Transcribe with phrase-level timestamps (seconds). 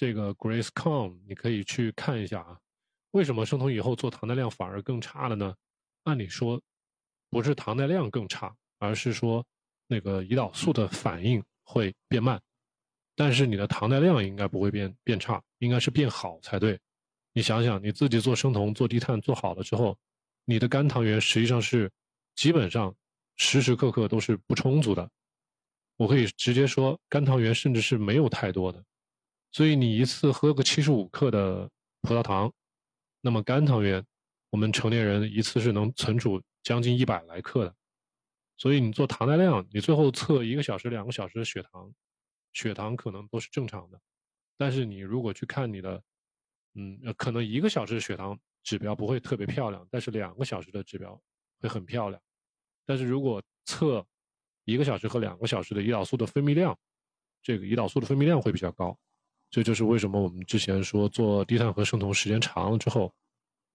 [0.00, 2.58] 这个 GraceCom，你可以去看一下啊。
[3.10, 5.54] 为什么生酮以后做糖耐量反而更差了呢？
[6.04, 6.58] 按理说，
[7.28, 9.44] 不是糖耐量更差，而是说
[9.86, 12.40] 那个胰岛素的反应会变慢。
[13.14, 16.80] 但是你的糖耐量应该不会变变差，应该是变好才对。
[17.34, 19.94] 你想想，你自己做生酮、做低碳做好了之后，
[20.46, 21.92] 你的肝糖原实际上是
[22.36, 22.96] 基本上
[23.36, 25.10] 时时刻刻都是不充足的。
[25.98, 28.82] 我可以直接说，肝糖原甚至是没有太多的。
[29.52, 31.68] 所以你一次喝个七十五克的
[32.02, 32.52] 葡萄糖，
[33.20, 34.04] 那么肝糖原，
[34.50, 37.74] 我们成年人一次是能存储将近一百来克的。
[38.56, 41.92] 所以你做糖耐量，你最后测一个小时、两个小时的血糖。
[42.52, 44.00] 血糖可能都是正常的，
[44.58, 46.02] 但是你如果去看你的，
[46.74, 51.16] 嗯，可能一个小时的血糖指标不会特别漂亮，但是两个小时的指标
[51.60, 52.20] 会很漂亮。
[52.84, 54.04] 但是如果测
[54.64, 56.76] 一个小时和两个小时的胰岛素的分泌量，
[57.40, 58.98] 这个胰岛素的分泌量会比较高。
[59.50, 63.12] 这就是为什么我们之前说做低碳和生酮时间长了之后，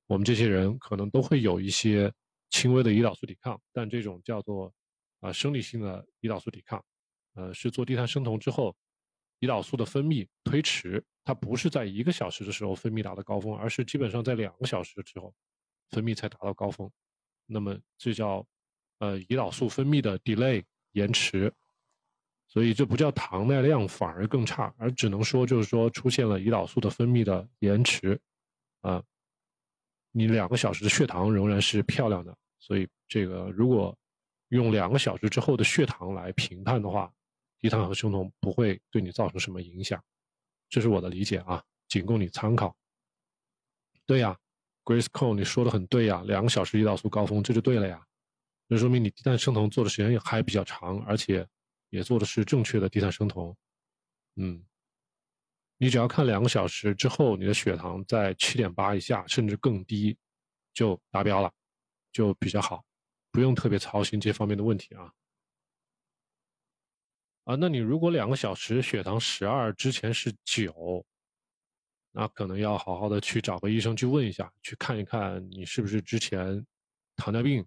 [0.08, 2.12] 我们这些人可能都会有一些
[2.50, 4.74] 轻微的胰岛素抵抗，但这种叫做
[5.20, 6.84] 啊生理性的胰岛素抵抗。
[7.34, 8.74] 呃，是做低碳生酮之后，
[9.42, 15.34] 胰岛素的分泌推迟，它不是在一个小时的时候分泌达到高峰，而是基本上在两个小时之后，
[15.90, 16.90] 分泌才达到高峰。
[17.46, 18.48] 那么这叫
[19.00, 20.64] 呃胰岛素分泌的 delay
[20.94, 21.54] 延迟，
[22.56, 28.18] 所以这不叫糖耐量反而更差，而只能说就是说出现了胰岛素的分泌的延迟，
[28.80, 29.04] 啊，
[30.14, 33.94] 你两个小时的血糖仍然是漂亮的，所以这个如果
[34.48, 37.12] 用两个小时之后的血糖来评判的话。
[37.62, 40.00] 低碳和生酮不会对你造成什么影响，
[40.70, 42.76] 这是我的理解啊，仅供你参考。
[44.06, 44.38] 对呀
[44.84, 48.06] ，Grace Cole，你说的很对呀，两个小时胰岛素高峰，这就对了呀。
[48.70, 51.48] 这说明你低碳生酮做的时间还比较长，而且
[51.96, 53.56] 也做的是正确的低碳生酮。
[54.36, 54.64] 嗯，
[55.78, 60.18] 你只要看两个小时之后，你的血糖在七点八以下，甚至更低，
[60.74, 61.52] 就达标了，
[62.12, 62.84] 就比较好，
[63.32, 65.12] 不用特别操心这方面的问题啊。
[67.46, 71.06] 啊，那你如果两个小时血糖十二之前是九，
[72.12, 76.66] 那可能要好好的去找个医生去问一下，去看一看你是不是之前
[77.16, 77.66] 糖尿病，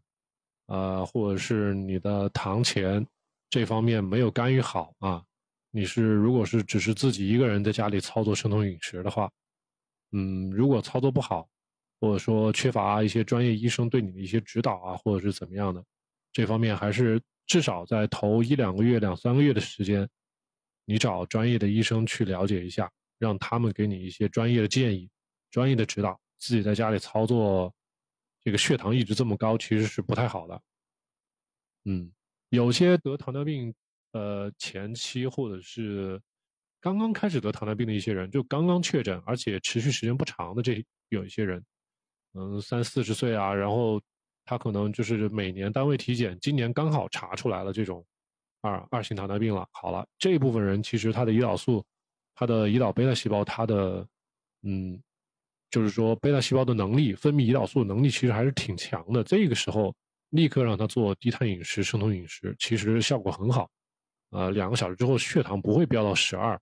[0.66, 3.06] 啊，或者是你的糖前
[3.50, 5.24] 这方面没有干预好啊。
[5.70, 9.30] 你是如果是只是自己一个人在家里操作生酮饮食的话，
[10.12, 11.48] 嗯，如果操作不好，
[12.00, 15.84] 或者说缺乏一些专业医生对你的一些指导啊，或者是怎么样的，
[16.32, 17.20] 这方面还是。
[17.48, 20.06] 至少在头一两个月、两三个月的时间，
[20.84, 25.08] 你找专业的医生去了解一下，让他们给你一些专业的建议、
[25.50, 26.20] 专业的指导。
[26.36, 27.74] 自己在家里操作，
[28.44, 30.62] 这个血糖一直这么高，其实是不太好的。
[31.86, 32.12] 嗯，
[32.50, 33.74] 有些得糖尿病，
[34.12, 36.20] 呃，前期或者是
[36.80, 41.64] 刚刚开始得糖尿病的一些人，就刚刚确诊，而且持续时间不长的这有一些人，
[42.34, 44.00] 嗯，三四十岁啊，然后。
[44.50, 48.02] 他可能就是每年单位体检，今年刚好查出来了这种
[48.62, 49.68] 二二型糖尿病了。
[49.72, 51.84] 好了，这一部分人其实他的胰岛素，
[52.34, 54.08] 他的胰岛贝塔细胞，他的
[54.62, 54.98] 嗯，
[55.70, 59.22] 就是说贝塔细胞的能力，分泌胰岛素能力其实还是挺强的。
[59.22, 59.94] 这个时候
[60.30, 63.70] 立刻让他做低碳饮食、生酮饮食，其实效果很好。
[64.30, 66.60] 呃，两个小时之后血糖不会飙到十二。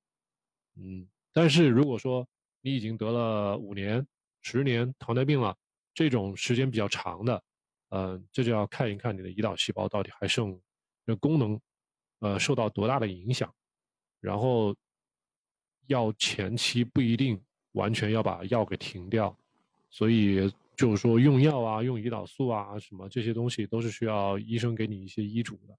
[0.77, 2.27] 嗯，但是如果说
[2.61, 4.07] 你已经得了五年、
[4.43, 5.57] 十年糖尿病了，
[5.95, 7.43] 这种时间比较长的。
[7.91, 10.61] 嗯，这就要看一看你的胰岛细胞到底还剩，
[11.07, 11.61] 这功能，
[12.19, 13.53] 呃，受到多大的影响，
[14.21, 14.75] 然后，
[15.87, 17.41] 要前期不一定
[17.73, 19.37] 完全要把药给停掉，
[19.89, 25.77] 所以就是说用药啊，用胰岛素啊，什么这些东西都是需要医生给你一些医嘱的，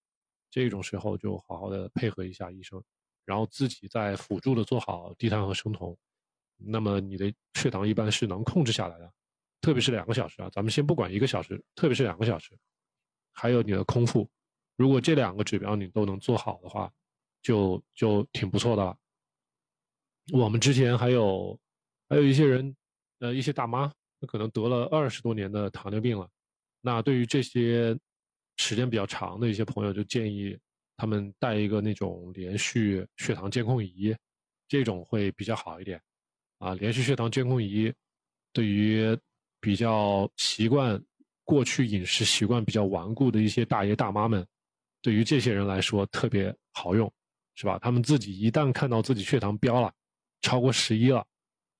[0.50, 2.84] 这种时候就好好的配合一下医生，
[3.26, 5.96] 然后自己再辅助的做好低碳和生酮，
[6.58, 9.14] 那么你的血糖一般是能控制下来的。
[9.62, 12.58] 特别是两个小时啊，咱们先不管一个小时，特别是两个小时，
[13.34, 14.28] 还有你的空腹，
[14.76, 16.92] 如果这两个指标你都能做好的话，
[17.42, 18.98] 就就挺不错的了。
[20.32, 21.60] 我们之前还有
[22.10, 22.76] 还有一些人，
[23.20, 26.28] 呃，一些大妈，那可能得了二十多年的糖尿病了，
[26.82, 27.98] 那对于这些
[28.58, 30.58] 时间比较长的一些朋友，就建议
[30.96, 34.16] 他们带一个那种连续血糖监控仪，
[34.68, 36.02] 这种会比较好一点，
[36.58, 37.94] 啊，连续血糖监控仪
[38.52, 39.16] 对于
[39.60, 41.00] 比较习惯
[41.44, 44.46] 过去饮食习惯比较顽固的一些大爷大妈们，
[45.02, 47.12] 对于这些人来说特别好用，
[47.56, 47.78] 是吧？
[47.80, 49.94] 他们自己一旦看到自己血糖飙了，
[50.42, 51.26] 超过十一了，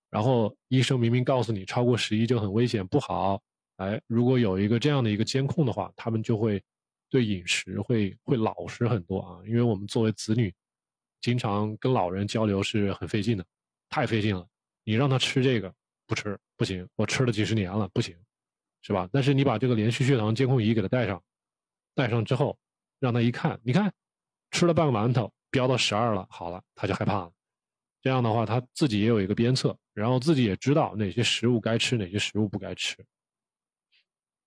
[0.10, 3.42] 然后医生明明告诉你超过十一就很危险不好，
[3.76, 6.64] 哎，如果有一个这样的一个监控的话，他们就会
[7.10, 9.40] 对饮食会会老实很多啊。
[9.46, 10.54] 因为我们作为子女，
[11.22, 13.46] 经常跟老人交流是很费劲的，
[13.90, 14.48] 太费劲了。
[14.84, 15.74] 你让他吃这个
[16.06, 18.16] 不吃不行，我吃了几十年了不行，
[18.82, 19.10] 是吧？
[19.12, 21.22] 但是你把这个连续血糖监控仪给他带上，
[21.94, 22.58] 带上之后，
[23.00, 23.94] 让他一看，你看，
[24.52, 27.32] 吃了半个馒头，飙到十二了，好了，他就害怕了。
[28.08, 32.96] 这样的话，他自己也有一个鞭策，然后自己也知道哪些食物该吃，哪些食物不该吃。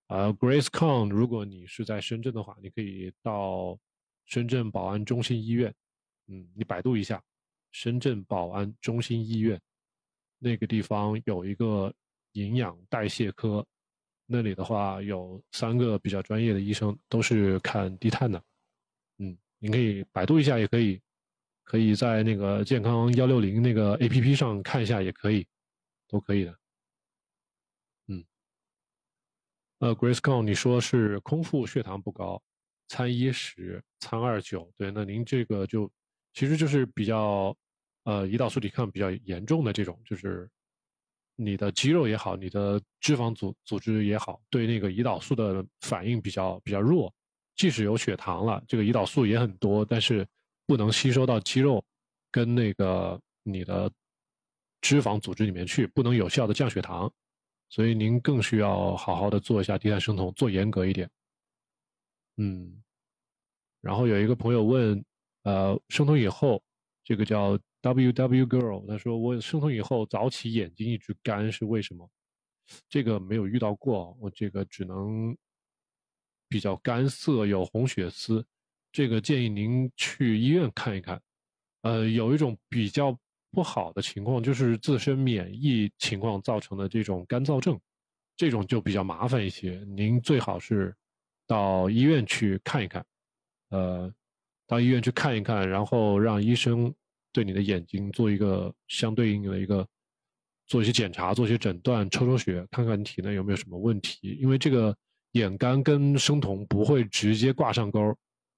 [0.07, 3.79] 呃，Grace Con，如果你是在深圳的话，你可以到
[4.25, 5.75] 深圳宝安中心医院，
[6.29, 7.23] 嗯，你百度一下
[7.71, 9.61] 深圳宝安中心医院。
[10.39, 11.93] 那个地方有一个
[12.33, 13.62] 营养代谢科，
[14.25, 18.43] 那里的话有三个比较专业的医生，都是看低碳的。
[19.19, 20.99] 嗯，你可以百度一下，也可以，
[21.70, 25.46] 可以在那个健康幺六零那个 A P P 上看一下，也可以，
[26.08, 26.58] 都可以的。
[28.08, 28.25] 嗯，
[29.78, 32.43] 呃，Grace Con，你说是空腹血糖不高，
[32.88, 35.88] 餐一十，餐二九，对，那您这个就
[36.32, 37.56] 其实就是比较。
[38.05, 40.50] 呃，胰岛素抵抗比较严重的这种，就是
[41.37, 47.14] 你的肌肉也好，你的脂肪组组织也好，对那个胰岛素的反应比较比较弱。
[47.55, 50.26] 即使有血糖了，这个胰岛素也很多，但是
[50.70, 51.84] 不能吸收到肌肉
[52.31, 53.90] 跟那个你的
[54.81, 57.12] 脂肪组织里面去，不能有效的降血糖。
[57.69, 61.11] 所以您更需要好好的做一下低碳生酮，做严格一点。
[62.37, 62.81] 嗯，
[63.81, 65.05] 然后有一个朋友问，
[65.43, 66.62] 呃，生酮以后
[67.02, 67.58] 这个叫。
[67.82, 72.06] W W girl，他说我生酮以后早起眼睛一直干是为什么？
[72.90, 75.34] 这个没有遇到过，我这个只能
[76.46, 78.46] 比较干涩有红血丝，
[78.92, 81.20] 这个建议您去医院看一看。
[81.82, 83.16] 呃，有一种比较
[83.50, 87.78] 不好的情况就是自身免疫情况造成的这种干燥症，
[88.37, 90.94] 这种就比较麻烦一些，您最好是
[91.46, 93.04] 到医院去看一看，
[93.70, 94.12] 呃，
[94.66, 96.94] 到医院去看一看，然后让医生。
[97.32, 99.87] 对你的眼睛做一个相对应的一个
[100.66, 104.37] 做一些检查，做一些诊断，抽抽血，看看你体内有没有什么问题。
[104.40, 104.92] 因为这个
[105.34, 108.00] 眼干跟生酮不会直接挂上钩，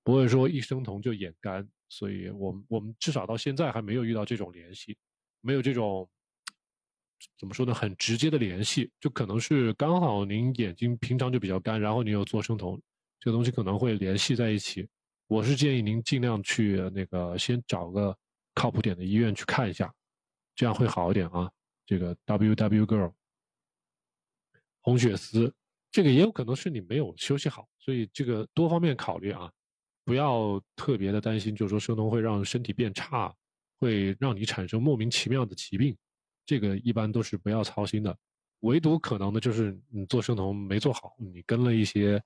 [0.03, 4.97] 不会说一生酮就眼干，所以我们我们至少到现在还没有遇到这种联系，
[5.41, 6.09] 没有这种
[7.39, 12.81] 怎么说呢，很直接的联系，就可能是刚好您眼睛平常就比较干，然后你有做生酮，
[13.21, 14.89] 这个东西可能会联系在一起。
[15.29, 18.17] 我是建议您尽量去那个先找个。
[18.55, 19.91] 靠谱点的医院去看一下，
[20.55, 21.51] 这样会好一点啊。
[21.87, 23.11] 这个 W W girl
[24.83, 25.51] 红血丝，
[25.91, 29.51] 这个也有可能是你没有休息好，所以这个多方面考虑啊，
[30.05, 33.35] 不要特别的担心，就是说生酮会让身体变差，
[33.79, 35.97] 会让你产生莫名其妙的疾病，
[36.47, 38.17] 这个一般都是不要操心的。
[38.61, 42.23] 唯独可能的就是你做生酮没做好，你跟了一些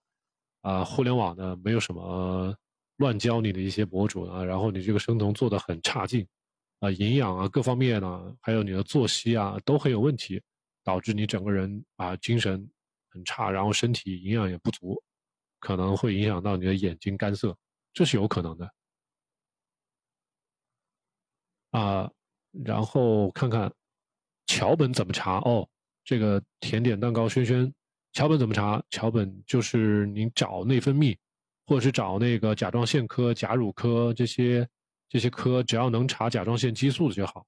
[0.61, 2.57] 啊互联网的没有什么。
[2.99, 6.27] 乱教你的一些博主啊，然后你这个生酮做的很差劲，
[6.79, 10.41] 啊，营养啊各方面呢，还有你的作息啊都很有问题，
[10.83, 12.67] 导致你整个人啊精神
[13.11, 14.99] 很差，然后身体营养也不足，
[15.61, 17.55] 可能会影响到你的眼睛干涩，
[17.97, 18.71] 这是有可能的。
[21.71, 22.13] 啊，
[22.65, 23.73] 然后看看
[24.47, 25.67] 桥本怎么查哦，
[26.05, 27.73] 这个甜点蛋糕轩轩，
[28.13, 28.85] 桥本怎么查？
[28.91, 31.17] 桥本就是你找内分泌。
[31.69, 34.65] 或者是找那个甲状腺科、甲乳科这些
[35.09, 37.45] 这些科，只要能查甲状腺激素的就好。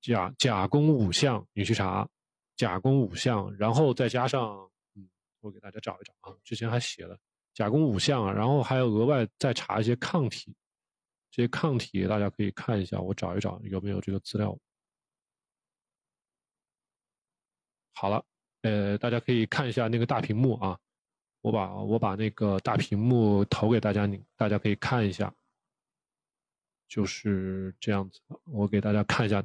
[0.00, 2.04] 甲甲功五项你去查，
[2.56, 5.08] 甲功五项，然后再加上，嗯，
[5.38, 7.16] 我给大家找一找啊，之前还写了
[7.60, 10.56] 甲功五项啊，然后还有额外再查一些抗体，
[11.30, 14.58] 这些抗体大家可以看一下，我找一找有没有这个资料。
[17.92, 18.24] 好了，
[18.62, 20.78] 呃，大家可以看一下那个大屏幕啊。
[21.42, 25.30] 我把我把那个大屏幕投给大家，你大家可以看一下，
[26.88, 28.22] 就是这样子。
[28.44, 29.44] 我给大家看一下，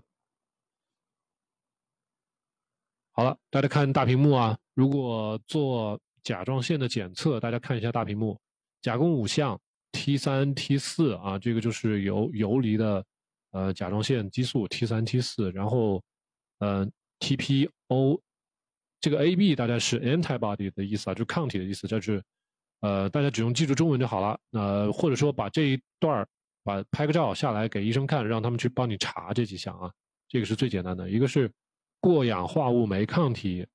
[3.11, 4.57] 好了，大家看大屏幕啊。
[4.73, 8.37] 如果做甲状腺的检测，大家看一下大屏幕，
[8.81, 9.57] 甲功五项
[9.93, 13.05] T 三 T 四啊，这个就是游游离的
[13.51, 16.03] 呃甲状腺激素 T 三 T 四，然后
[16.59, 16.85] 呃
[17.21, 18.19] TPO。
[19.01, 22.23] 这个 A B 大家是 antibody 的意思啊，就抗体的意思，这是，
[22.79, 24.39] 呃，大家只用记住中文就好了。
[24.49, 26.27] 那或者说把这一段儿
[26.63, 29.91] 把拍个照下来给医生看，让他们去帮你查这几项啊，
[30.27, 31.07] 这个是最简单的。
[31.07, 31.51] 一个是
[31.99, 33.67] 过氧化物酶抗体，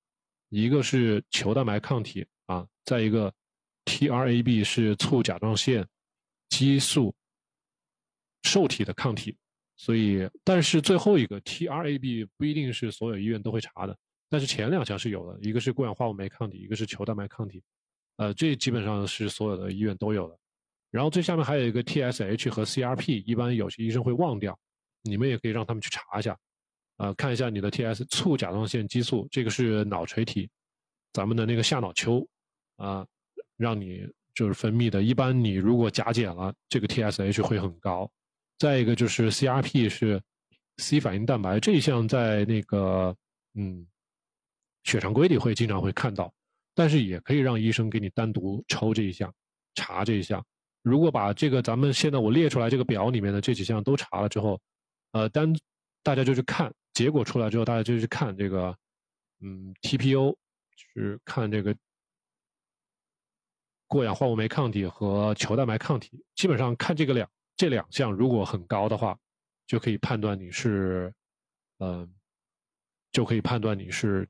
[0.48, 3.32] 一个是球蛋白抗体啊，再一个
[3.84, 5.86] T R A B 是促甲状腺
[6.48, 7.14] 激素
[8.42, 9.36] 受体的抗体。
[9.76, 13.96] 所以，但是最后一个 T R A B 不一定是所有医院都会查的。
[14.28, 17.62] 但是前两项是有的，一个是过氧化物酶抗体，一个是球蛋白抗体，
[18.16, 20.36] 呃，这基本上是所有的医院都有的。
[20.90, 24.58] 然后最下面还有一个 TSH 和 CRP，一般有些医生会忘掉，
[25.02, 26.36] 你们也可以让他们去查一下。
[26.96, 30.50] 呃，看一下你的 TS 促甲状腺激素，这个是脑垂体，
[31.14, 32.26] 咱们的那个下脑丘
[32.80, 33.06] 啊，
[33.56, 35.02] 让你就是分泌的。
[35.02, 38.10] 一般你如果甲减了，这个 TSH 会很高。
[38.58, 40.20] 再一个就是 CRP 是
[40.78, 43.14] C 反应蛋白这一项在那个
[43.54, 43.86] 嗯
[44.84, 46.32] 血常规里会经常会看到，
[46.74, 49.32] 但是也可以让医生给你单独抽这一项，
[49.74, 50.44] 查这一项。
[50.82, 54.58] 如果把这个咱们现在我列出来这个表里面的这几项都查了之后，
[55.12, 55.52] 呃，单
[56.02, 56.72] 大家就去看。
[56.92, 58.76] 结果出来之后，大家就去看这个，
[59.40, 61.74] 嗯，TPO 就是看这个
[63.90, 69.18] 过氧化物酶抗体和球蛋白抗体，基本上看这个两这两项，如果很高的话，
[69.66, 71.12] 就可以判断你是，
[71.78, 72.08] 嗯，
[73.10, 74.28] 就可以判断你是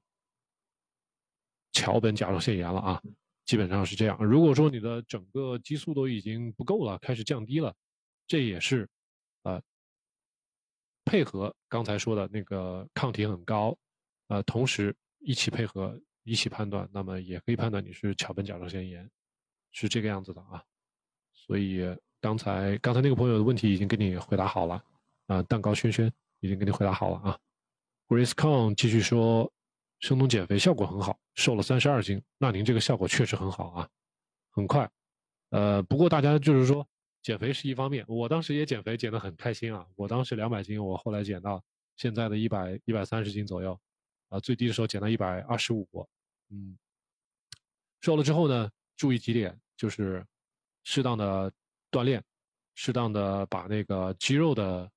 [1.72, 3.02] 桥本甲状腺炎了啊，
[3.44, 4.16] 基本上是这样。
[4.24, 7.74] 如果说你的整个激素都已经不够了，开始降低了，
[8.26, 8.88] 这也是，
[9.42, 9.62] 呃。
[11.02, 13.76] 配合刚才说的那个抗体很高，
[14.28, 19.10] 呃，同时一起配合一起判断，那么也可以判断你是桥本甲状腺炎，
[19.72, 20.62] 是这个样子的啊。
[21.32, 21.84] 所以
[22.20, 24.84] 刚才刚才那个朋友的问题已经给你回答好了
[25.26, 27.38] 啊，蛋糕轩轩已经给你回答好了啊。
[28.08, 29.52] Grace Kong 继续说，
[30.00, 33.88] 生酮减肥效果很好，瘦了三十二斤，那您这个效果确实很好啊，
[34.50, 34.90] 很快。
[35.50, 36.86] 呃，不过大家就是说。
[37.22, 39.86] 减肥是一方面，我当时也减肥，减得很开心啊。
[39.94, 41.62] 我当时两百斤，我后来减到
[41.94, 43.78] 现在的一百一百三十斤左右，
[44.30, 45.86] 啊，最低的时候减到一百二十五，
[46.48, 46.78] 嗯，
[48.00, 50.22] 瘦了之后呢，注意几点，就是
[50.84, 51.50] 适当的
[51.90, 52.22] 锻炼，
[52.74, 54.92] 适当的把那个肌肉的，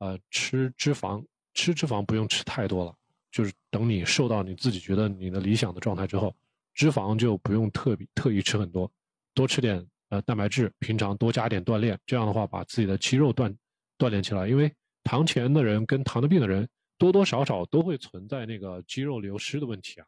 [0.00, 1.24] 呃，吃脂肪，
[1.54, 2.94] 吃脂肪不用吃太多了，
[3.30, 6.36] 就是等你瘦到你自己觉得你的理想的状态之后，
[6.74, 8.92] 脂肪就不用特别特意吃很多，
[9.32, 9.88] 多吃点。
[10.10, 13.56] 呃，蛋白质平常多加点锻炼，这样的话把自己的肌肉锻
[13.96, 14.46] 锻炼起来。
[14.46, 14.70] 因为
[15.04, 20.06] 糖前的人跟糖尿病的人多多少少都会存在那个肌肉流失的问题啊。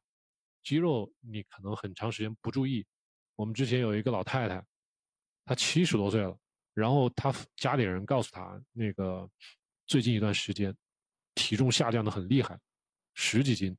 [0.63, 2.87] 肌肉你可能很长时间不注意。
[3.37, 4.65] 我们之前有一个老太太，
[5.45, 6.37] 她七十多岁了，
[6.75, 9.29] 然后她家里人告诉她，那个
[9.87, 10.75] 最近一段时间
[11.35, 12.59] 体重下降的很厉害，
[13.15, 13.77] 十几斤。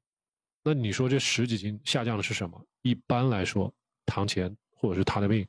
[0.63, 2.65] 那你说这十几斤下降的是什么？
[2.81, 3.74] 一般来说，
[4.05, 5.48] 糖前或者是糖尿病。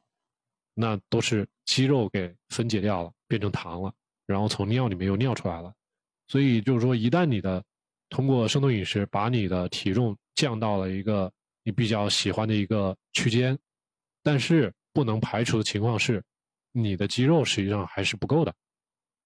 [0.74, 3.92] 那都是肌肉给分解掉了，变成糖了，
[4.24, 5.70] 然后从尿里面又尿出来了。
[6.28, 7.62] 所以就是说，一旦你的
[8.08, 11.30] 通过生酮饮食把你的体重降到了一个
[11.62, 13.58] 你比较喜欢的一个区间，
[14.22, 16.22] 但是不能排除的情况是，
[16.72, 18.54] 你的肌肉实际上还是不够的。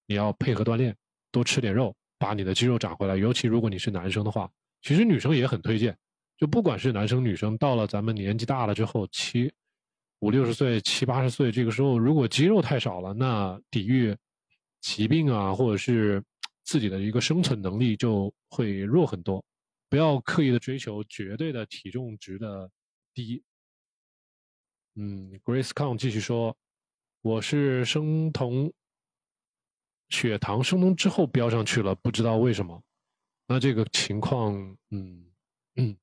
[0.05, 0.95] 你要配合锻炼，
[1.31, 3.15] 多吃点肉，把你的肌肉长回来。
[3.15, 4.49] 尤其如果你是男生的话，
[4.81, 5.97] 其实女生也很推荐。
[6.37, 9.51] 就不管是男生女生，到了咱们年纪大了之后，七。
[10.19, 14.15] 五六十岁、七八十岁，这个时候如果肌肉太少了，那抵御
[14.81, 16.23] 疾病啊，或者是
[16.63, 19.43] 自己的一个生存能力就会弱很多。
[19.89, 22.67] 不要刻意的追求绝对的体重值的
[23.13, 23.43] 低。
[24.99, 26.57] 嗯，Grace Kong 继续说
[27.21, 28.73] ：“我是生酮，
[30.09, 32.83] 血糖升酮之后飙上去了，不知道为什么。
[33.45, 34.55] 那这个情况，
[34.89, 35.31] 嗯
[35.75, 35.95] 嗯。”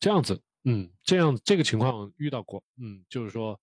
[0.00, 3.60] 这样子，嗯，这样这个情况遇到过，嗯，就是说，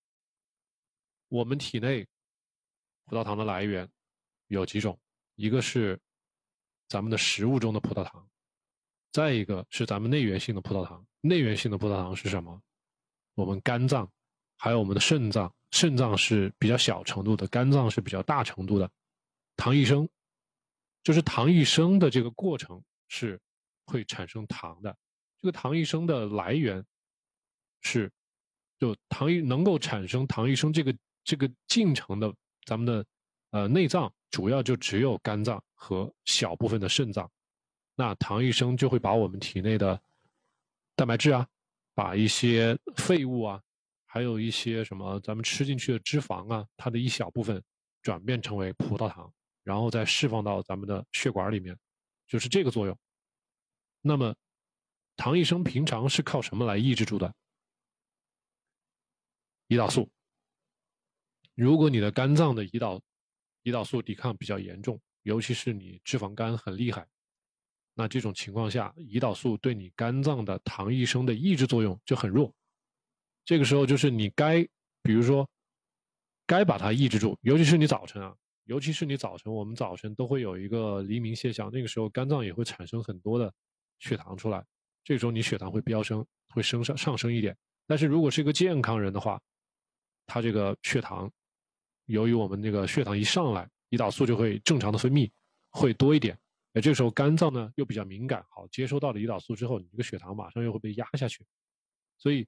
[1.29, 2.07] 我们体内
[3.05, 3.89] 葡萄糖的来源
[4.49, 4.99] 有几种，
[5.33, 5.99] 一个是
[6.87, 8.29] 咱们的食物中的葡萄糖，
[9.11, 11.05] 再一个是咱们内源性的葡萄糖。
[11.21, 12.61] 内源性的葡萄糖是什么？
[13.33, 14.09] 我们肝脏，
[14.57, 18.89] 还有我们的肾脏，肾脏是比较小程度的，肝脏是比较大程度的。
[19.55, 20.07] 糖异生，
[21.03, 23.39] 就是糖异生的这个过程是
[23.85, 24.95] 会产生糖的。
[25.41, 26.83] 这个糖异生的来源
[27.81, 28.11] 是，
[28.79, 32.33] 就糖异能够产生糖异生这个这个进程的，
[32.65, 33.05] 咱们的
[33.51, 37.29] 呃内脏主要就只有肝脏和小部分的肾脏。
[37.97, 40.01] 那糖一生就会把我们体内的
[40.95, 41.45] 蛋白质啊，
[41.93, 43.61] 把一些废物啊，
[44.05, 47.61] 还有一些什么咱们吃进去的脂肪啊，它的一小部分
[48.01, 51.77] 转变成为葡萄糖，然后再释放到咱们的血管里面，
[52.27, 52.97] 就是这个作用。
[54.01, 54.33] 那么。
[55.19, 57.33] 糖异生平常是靠什么来抑制住的？
[59.67, 60.07] 胰岛素。
[61.55, 63.01] 如果你的肝脏的胰岛
[63.63, 67.07] 胰岛素抵抗比较严重，尤其是你脂肪肝很厉害，
[67.99, 72.53] 那这种情况下，胰岛素对你肝脏的糖异生的抑制作用就很弱。
[73.43, 74.61] 这个时候就是你该，
[75.01, 75.49] 比如说，
[76.45, 78.35] 该把它抑制住，尤其是你早晨啊，
[78.65, 83.51] 尤其是你早晨，我们早晨都会有一个黎明现象，那个时候肝脏也会产生很多的
[83.97, 84.63] 血糖出来。
[85.03, 87.57] 这个时候你血糖会飙升，会升上上升一点。
[87.87, 89.41] 但是如果是一个健康人的话，
[90.27, 91.31] 他这个血糖，
[92.05, 95.27] 由于我们那个血糖一上来，胰岛素就会正常的分泌，
[95.71, 96.37] 会多一点。
[96.81, 101.45] 这时候肝脏呢又比较敏感，好接收到了胰岛素之后，你这个血糖马上又会被压下去。
[102.17, 102.45] 所以，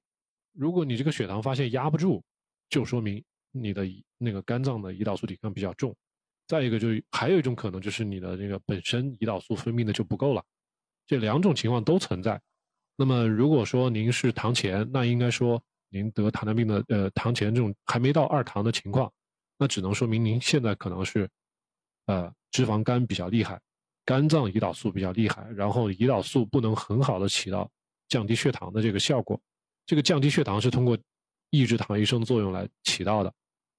[0.52, 2.22] 如果你这个血糖发现压不住，
[2.68, 3.86] 就说明你的
[4.18, 5.96] 那个肝脏的胰岛素抵抗比较重。
[6.46, 10.44] 再一个，就是还有一种可能就是你的这个本身胰岛素分泌的就不够了。
[11.06, 12.40] 这两种情况都存在。
[12.96, 19.12] 那么，如果说您是糖前，那应该说您得糖尿病的呃糖前这种还没到二糖的情况，
[19.56, 21.30] 那只能说明您现在可能是
[22.06, 23.60] 呃脂肪肝比较厉害，
[24.10, 27.70] 肝脏胰岛素比较厉害，然后胰岛素不能很好的起到
[28.08, 29.40] 降低血糖的这个效果。
[29.86, 30.98] 这个降低血糖是通过
[31.50, 33.32] 抑制糖异生作用来起到的，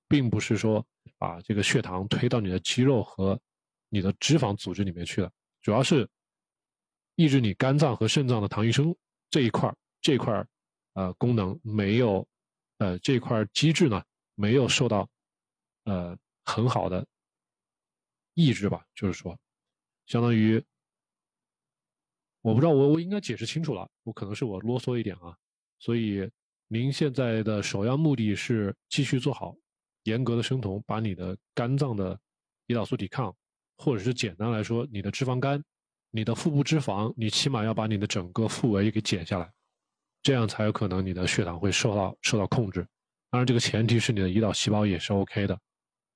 [0.07, 0.81] 并不是说
[1.17, 3.37] 把这个血糖推到你的肌肉和
[3.89, 5.29] 你的脂肪组织里面去了，
[5.61, 6.07] 主要是。
[7.17, 8.95] 抑制你肝脏和肾脏的糖异生
[9.29, 10.43] 这一块这块
[10.93, 12.25] 呃功能没有，
[12.77, 14.01] 呃这块机制呢
[14.33, 15.07] 没有受到
[15.83, 17.05] 呃很好的
[18.33, 19.37] 抑制吧，就是说，
[20.05, 20.63] 相当于
[22.41, 25.35] 我不知道我我应该解释清楚了，我可能是我啰嗦一点啊，
[25.79, 26.29] 所以
[26.67, 29.55] 您现在的首要目的是继续做好
[30.03, 32.19] 严格的生酮，把你的肝脏的
[32.67, 33.35] 胰岛素抵抗，
[33.77, 35.63] 或者是简单来说你的脂肪肝。
[36.13, 39.49] 你的腹部脂肪，你起码要把你的整个腹围给减下来，
[40.21, 42.85] 这样才有可能你的血糖会受到受到控制。
[43.29, 45.57] 当然，这个前提是你的胰岛细胞也是 OK 的，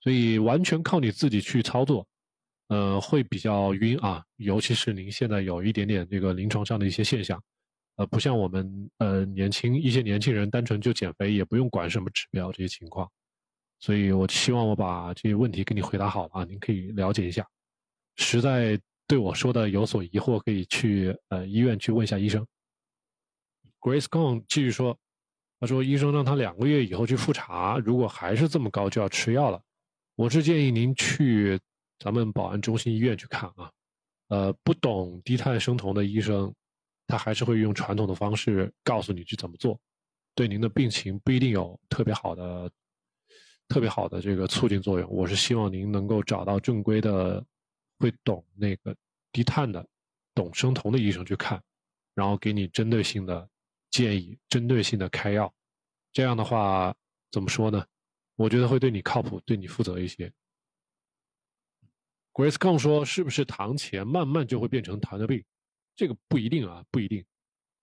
[0.01, 2.05] 所以完全靠你自己去操作，
[2.67, 4.23] 呃，会比较晕啊。
[4.37, 7.41] 尤其是您现在有一点点这个临床上的一些现象，
[7.95, 13.09] 呃，不像我们呃年轻一些年轻人单纯就减肥，也不用管什么指标这些情况。
[13.79, 17.47] 所以我希望我把这些问题给你回答好啊，您可以了解一下。
[18.15, 18.79] 实在。
[19.07, 22.43] 对我说的有所疑惑，可以去呃医院去问一下医生。
[23.79, 24.97] Grace Gong 继续说，
[25.59, 29.61] 他说医生让他两个月以后去复查，如果还是这么高，就要吃药了。
[30.15, 31.59] 我是建议您去
[31.99, 33.71] 咱们宝安中心医院去看啊。
[34.27, 36.53] 呃，不懂低碳生酮的医生，
[37.07, 39.79] 他还是会用传统的方式告诉你去怎么做，
[40.33, 42.71] 对您的病情不一定有特别好的、
[43.67, 45.09] 特别好的这个促进作用。
[45.09, 47.45] 我是希望您能够找到正规的。
[47.97, 48.93] 会懂那个
[49.31, 49.87] 低碳的、
[50.33, 51.63] 懂生酮的医生去看，
[52.13, 53.49] 然后给你针对性的
[53.89, 55.51] 建议、针对性的开药。
[56.11, 56.93] 这样的话，
[57.31, 57.85] 怎么说呢？
[58.35, 60.29] 我觉得会对你靠谱，对你负责一些。
[62.35, 65.41] Grace Kong 说：“是不是糖前慢慢就会变成糖尿病？
[65.95, 67.23] 这个不一定啊，不一定。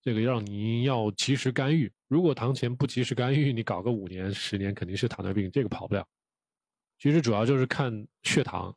[0.02, 1.90] 这个让您要及时干预。
[2.06, 6.06] 如果糖前不及时干预，你搞个五年、十年，肯定是糖尿病，这个跑不了。
[6.98, 8.72] 其实主要就是看血糖。”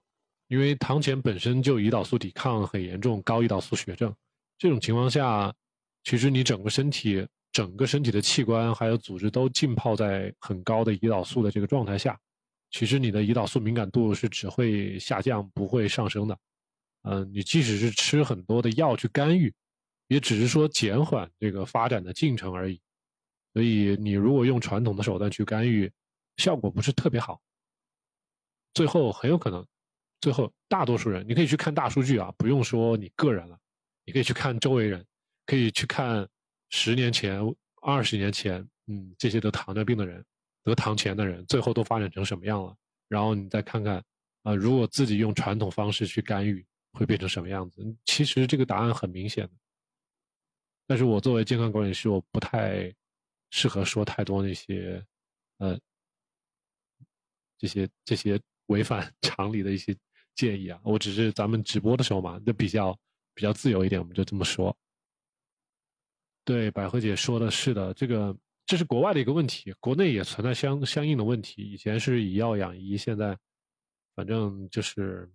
[0.47, 4.15] 因为糖前本身就胰岛素抵抗很严重，高胰岛素血症，
[4.59, 5.51] 这种情况下，
[6.03, 12.17] 其实你整个身体、整个身体的器官还有组织都浸泡在很高的胰岛素的这个状态下，
[12.75, 16.37] 其实你的胰岛素敏感度是只会下降，不会上升的。
[17.03, 19.53] 嗯，你即使是吃很多的药去干预，
[20.09, 22.77] 也只是说减缓这个发展的进程而已。
[23.53, 25.89] 所以你如果用传统的手段去干预，
[26.35, 27.39] 效果不是特别好，
[28.73, 29.65] 最后很有可能。
[30.19, 33.57] 最后，大多数人，你可以去看大数据啊，不用说你个人了，
[34.03, 35.05] 你可以去看周围人，
[35.45, 36.27] 可以去看
[36.71, 37.39] 十年前、
[37.81, 40.25] 二十年前，嗯，这些得糖尿病的人、
[40.65, 42.75] 得糖前的人，最后都发展成什么样了？
[43.07, 44.03] 然后你再看看，
[44.43, 47.81] 啊，如果自己用传统方式去干预，会变成什么样子？
[48.05, 49.51] 其实这个答案很明显的，
[50.87, 52.93] 但是我作为健康管理师，我不太
[53.51, 55.05] 适合说太多那些，
[55.59, 55.79] 呃，
[57.57, 59.95] 这些这些违反 常理的一些。
[60.35, 62.93] 建议啊，我只是咱们直播的时候嘛，就比较
[63.33, 64.75] 比较自由一点，我们就这么说。
[66.43, 71.61] 对，百合姐说的是的，这个这是国外的一个问题，国内也存在相相应的问题。
[71.61, 73.37] 以前是以药养医，现在
[74.15, 75.31] 反正就是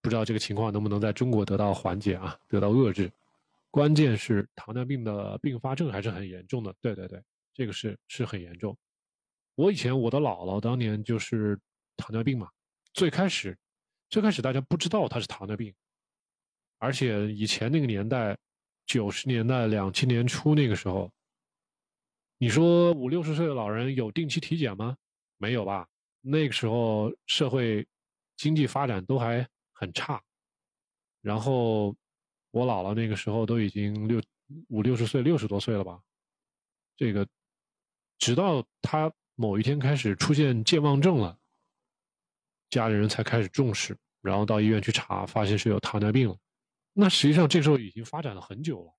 [0.00, 3.12] 不知道这个情况能不能在中国得到缓解啊，得到遏制。
[3.70, 6.74] 关键是糖尿病的并发症还是很严重的。
[6.80, 8.74] 对对对，这个是是很严重。
[9.54, 11.58] 我以前我的姥姥当年就是
[11.96, 12.48] 糖尿病嘛。
[12.94, 13.56] 最开始，
[14.08, 15.74] 最开始大家不知道她是糖尿病，
[16.78, 18.36] 而且以前那个年代，
[18.86, 21.12] 九十年代、两千年初那个时候，
[22.38, 24.96] 你说五六十岁的老人有定期体检吗？
[25.38, 25.88] 没有吧？
[26.20, 27.86] 那个时候社会
[28.36, 30.22] 经济发展都还很差，
[31.20, 31.96] 然后
[32.50, 34.22] 我姥姥那个时候都已经六
[34.68, 36.00] 五六十岁、六十多岁了吧？
[36.96, 37.26] 这个
[38.18, 41.38] 直到他某一天开始出现健忘症了。
[42.70, 46.36] 家里人才开始重视，然后到医院去查，发现是有糖尿病了。
[46.92, 48.92] 那实际上这时候已经发展了很久了，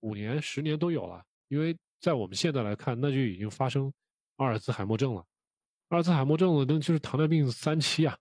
[0.00, 1.24] 五年、十年都有了。
[1.48, 3.92] 因为在我们现在来看，那就已经发生
[4.36, 5.24] 阿尔兹海默症了。
[5.88, 8.16] 阿尔兹海默症的就是糖尿病三期啊，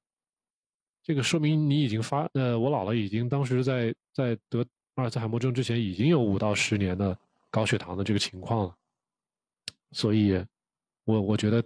[1.01, 4.65] 这个说明你已经发呃，我姥姥已经当时在在得
[4.95, 7.17] 阿尔兹海默症之前已经有五到十年的
[7.49, 8.75] 高血糖的这个情况了，
[9.91, 10.33] 所以，
[11.05, 11.63] 我我觉得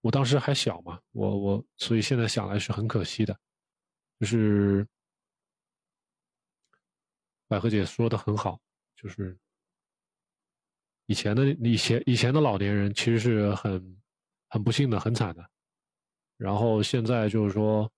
[0.00, 3.38] 我当时还小嘛，我我所以现在想来是很可惜的，
[4.18, 4.86] 就是
[7.46, 8.58] 百合姐说的很好，
[8.96, 9.38] 就是
[11.12, 14.02] 以前的以前以前的老年人其实是很。
[14.52, 15.42] 很不幸的，很惨的。
[16.36, 17.90] 然后现在就是说，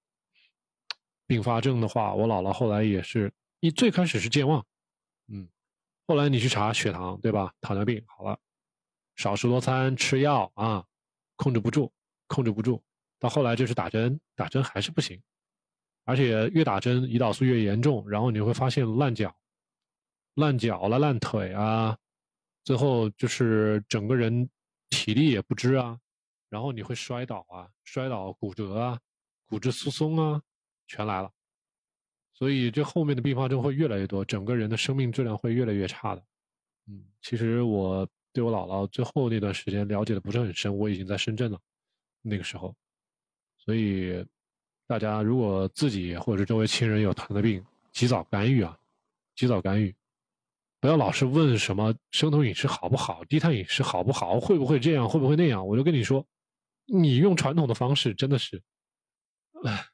[1.26, 4.64] 并发症的话，我姥姥后来也是一最开始是健忘，
[5.26, 5.48] 嗯，
[6.06, 7.52] 后来你去查血糖，对吧？
[7.60, 8.38] 糖尿病好了，
[9.16, 10.84] 少食多餐，吃药啊，
[11.34, 11.92] 控制不住，
[12.28, 12.80] 控制不住，
[13.18, 15.20] 到后来就是打针，打针还是不行，
[16.04, 19.36] 而且越打针胰岛素越严重，然后你会发现烂脚，
[20.34, 21.98] 烂脚了，烂腿啊，
[22.64, 24.48] 最后就是整个人
[24.90, 26.00] 体力也不支啊。
[26.48, 29.00] 然后你会摔倒啊，摔倒骨折啊，
[29.46, 30.40] 骨质疏松啊，
[30.86, 31.30] 全来了。
[32.32, 36.24] 所以这后面的并发症会越来越多，整个人的生命质量会越来越差的。
[36.86, 41.60] 嗯，其实我对我姥姥最后那段时间了解的不是很深，我已经在深圳了，
[42.22, 42.74] 那个时候。
[43.58, 44.24] 所以
[44.86, 48.78] 大家如果自己或者周围亲人有糖尿病，及早干预啊，
[49.34, 49.92] 及早干预，
[50.84, 56.22] 不要老是问什么生酮饮食好不好，低碳饮食好不好，会不会这样，会不会那样，我就跟你说。
[56.84, 58.62] 你用传统的方式真的是，
[59.64, 59.86] 唉，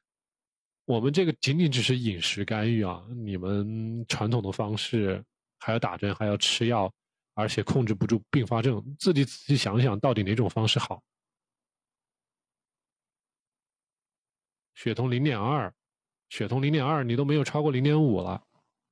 [0.83, 3.01] 我们这个仅仅只是饮食干预啊！
[3.23, 5.23] 你们传统的方式
[5.59, 6.93] 还要打针，还要吃药，
[7.35, 11.01] 而且控制不住并发症，自己仔细想想到底哪种方式好？
[14.75, 15.73] 血酮零点二，
[16.27, 18.43] 血酮零点二，你都没有超过零点五了，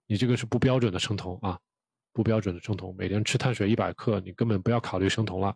[0.06, 1.60] 你这个是不标准的生酮啊，
[2.12, 5.56] 不标准的生酮，每天吃碳水一百克，你根本不要考虑生酮了。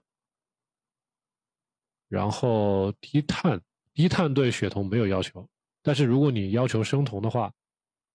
[2.07, 3.59] 然后低碳，
[3.93, 5.49] 低碳对血酮没有要求，
[5.81, 7.51] 但是如果你要求生酮的话，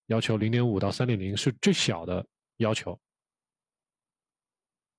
[0.07, 2.25] 要求零点五到三点零是最小的
[2.59, 2.99] 要求。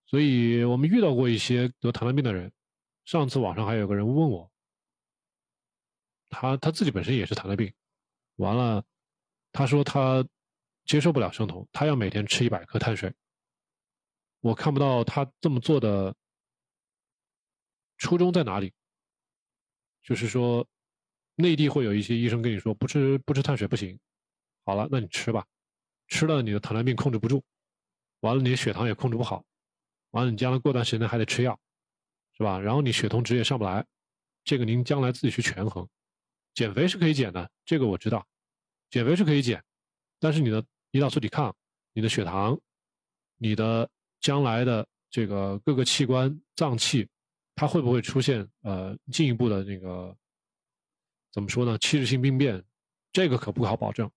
[0.05, 2.51] 所以我们遇到过一些得糖尿病的人，
[3.05, 4.51] 上次网上还有个人问我，
[6.29, 7.73] 他他自己本身也是糖尿病，
[8.35, 8.83] 完了，
[9.51, 10.27] 他说他
[10.85, 13.13] 接受不了生酮，他要每天吃一百克碳水。
[14.41, 16.15] 我看不到他这么做的
[17.97, 18.73] 初衷在哪里。
[20.01, 20.65] 就是说，
[21.35, 23.99] 内地会有一些医生跟你说，不吃不吃碳水不行。
[24.65, 25.45] 好了，那你吃吧，
[26.07, 27.43] 吃了你的糖尿病控制不住，
[28.21, 29.43] 完了你的血糖也控制不好，
[30.11, 31.59] 完了你将来过段时间还得吃药，
[32.33, 32.59] 是吧？
[32.59, 33.85] 然后你血酮值也上不来，
[34.43, 35.87] 这个您将来自己去权衡。
[36.55, 38.25] 减肥是可以减的，这个我知道，
[38.89, 39.63] 减肥是可以减，
[40.19, 41.55] 但是你的胰岛素抵抗、
[41.93, 42.59] 你的血糖、
[43.37, 47.07] 你的将来的这个各个器官脏器。
[47.55, 50.15] 它会不会出现呃进一步的那个
[51.33, 51.77] 怎么说呢？
[51.79, 52.63] 器质性病变，
[53.11, 54.09] 这个可不好保证。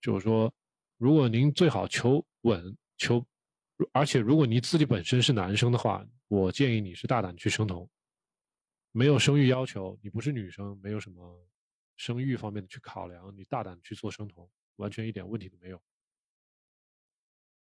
[0.00, 0.54] 就是说，
[0.96, 3.26] 如果您最好求稳求，
[3.90, 7.88] 而且如果你自己本身是男生的话，我建议你是大胆去生酮，
[8.92, 11.44] 没有生育要求，你不是女生，没有什么
[11.96, 15.82] 生育方面的去考量，你大胆去做生酮，完全一点问题都没有。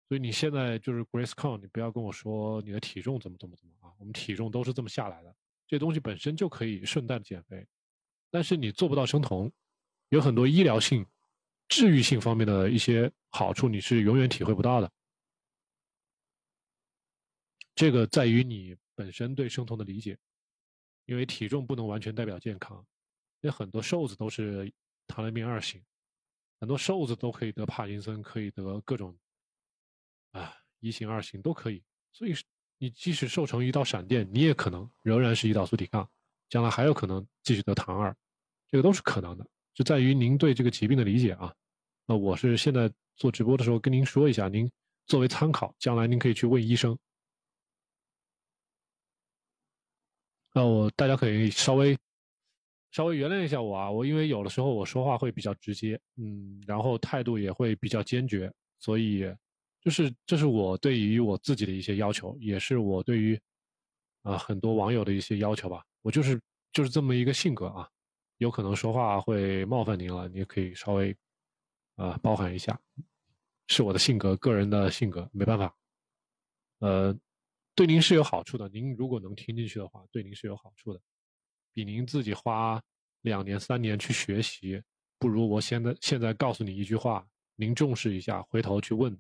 [0.09, 3.93] 所以你现在就是 Grace Con，你不要跟我说你的体重怎么怎么怎么啊？
[3.99, 5.35] 我们体重都是这么下来的，
[5.67, 7.67] 这东西本身就可以顺带减肥，
[8.31, 9.51] 但是你做不到生酮，
[10.11, 11.05] 有很多医疗性、
[11.69, 14.89] 治愈性方面的一些好处，你是永远体会不到的。
[17.75, 20.17] 这个在于你本身对生酮的理解，
[21.07, 22.79] 因为体重不能完全代表健康，
[23.41, 24.73] 因为很多瘦子都是
[25.09, 25.85] 糖尿病二型，
[26.61, 29.19] 很多瘦子都可以得帕金森，可以得各种。
[30.37, 32.35] 啊，一型、二型都可以，所以
[32.79, 36.07] 你即使瘦成一道闪电，你也可能仍然是胰岛素抵抗，
[36.51, 38.15] 将来还有可能继续得糖二，
[38.69, 41.55] 这个都是可能的，就在于您对这个疾病的理解啊。
[42.05, 44.71] 那我是现在做直播的时候跟您说一下，您
[45.07, 46.97] 作为参考，将来您可以去问医生。
[50.53, 51.97] 那我大家可以稍微
[52.91, 59.25] 稍微原谅一下我啊，我因为有的时候我说话会比较直接，嗯，然后态度也会比较坚决，所以。
[59.87, 63.41] 就是这是我对于我自己的一些要求，也是我对于
[64.23, 65.85] 啊很多网友的一些要求吧。
[66.03, 67.89] 我就是就是这么一个性格啊，
[68.39, 71.17] 有可能说话会冒犯您了，你也可以稍微
[71.95, 72.77] 啊包含一下，
[73.69, 75.73] 是我的性格，个人的性格，没办法。
[76.81, 77.17] 呃，
[77.77, 81.01] 对您是有好处的，您如果能听进去的话，对您是有好处的，
[81.73, 82.83] 比您自己花
[83.21, 84.83] 两年三年去学习，
[85.17, 89.17] 不如我现在现在告诉你一句话，您重视一下，回头去问。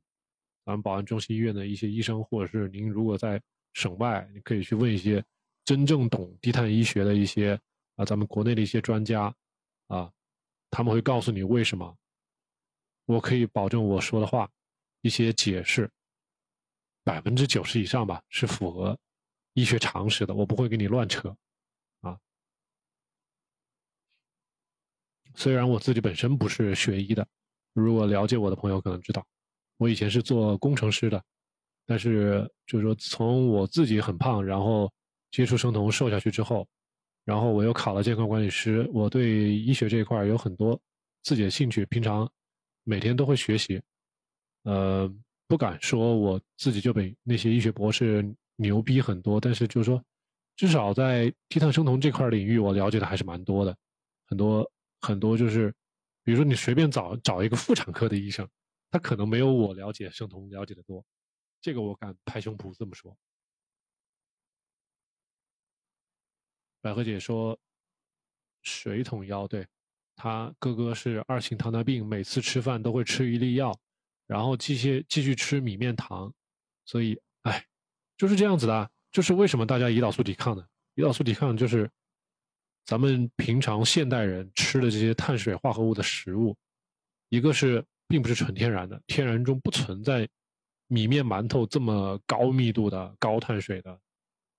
[0.66, 3.40] 咱们宝安中心医院的一些医生，或者是您如果在
[3.72, 5.24] 省外，你可以去问一些
[5.64, 7.58] 真正懂低碳医学的一些
[7.94, 9.32] 啊，咱们国内的一些专家
[9.86, 10.12] 啊，
[10.68, 11.96] 他们会告诉你为什么。
[13.04, 14.50] 我可以保证我说的话，
[15.02, 15.88] 一些解释，
[17.04, 18.98] 百分之九十以上吧是符合
[19.52, 21.36] 医学常识的，我不会给你乱扯，
[22.00, 22.18] 啊。
[25.36, 27.24] 虽然我自己本身不是学医的，
[27.72, 29.24] 如果了解我的朋友可能知道，
[29.78, 31.22] 我以前是做工程师的，
[31.86, 34.92] 但是就是说从我自己很胖，然后
[35.30, 36.66] 接触生酮瘦下去之后，
[37.24, 40.80] 然后我又考了健康管理师，我对医学这一块有很多
[41.22, 42.30] 自己的兴趣，平常。
[42.88, 43.82] 每天都会学习，
[44.62, 45.12] 呃，
[45.48, 50.00] 不敢说我自己就比那些医学博士牛逼很多，但是就是说，
[50.54, 53.76] 至少在低碳生酮这块领域，我了解的还是蛮多的，
[54.28, 55.74] 很多很多就是，
[56.22, 58.48] 比如说你随便找找一个妇产科的医生，
[58.96, 61.04] 他可能没有我了解生酮了解的多，
[61.60, 63.14] 这个我敢拍胸脯这么说。
[66.80, 67.58] 百合姐说，
[68.62, 69.66] 水桶腰对。
[70.14, 73.78] 他哥哥是二型糖尿病，每次吃饭都会吃一粒药，
[74.26, 76.32] 然后继续继续吃米面糖，
[76.86, 77.66] 所以，哎，
[78.16, 78.90] 就是这样子的。
[79.12, 80.66] 就是为什么大家胰岛素抵抗呢？
[80.94, 81.90] 胰岛素抵抗就是
[82.86, 86.56] 咱们平常现代人吃的这些碳水化合物的食物，
[87.28, 90.28] 一个是并不是纯天然的，天然中不存在
[90.86, 94.00] 米面馒头这么高密度的高碳水的，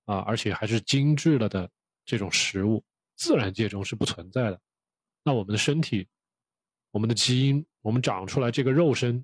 [0.05, 1.69] 啊，而且还是精致了的
[2.05, 2.83] 这种食物，
[3.15, 4.59] 自然界中是不存在的。
[5.23, 6.07] 那我们的身体，
[6.91, 9.23] 我们的基因，我们长出来这个肉身，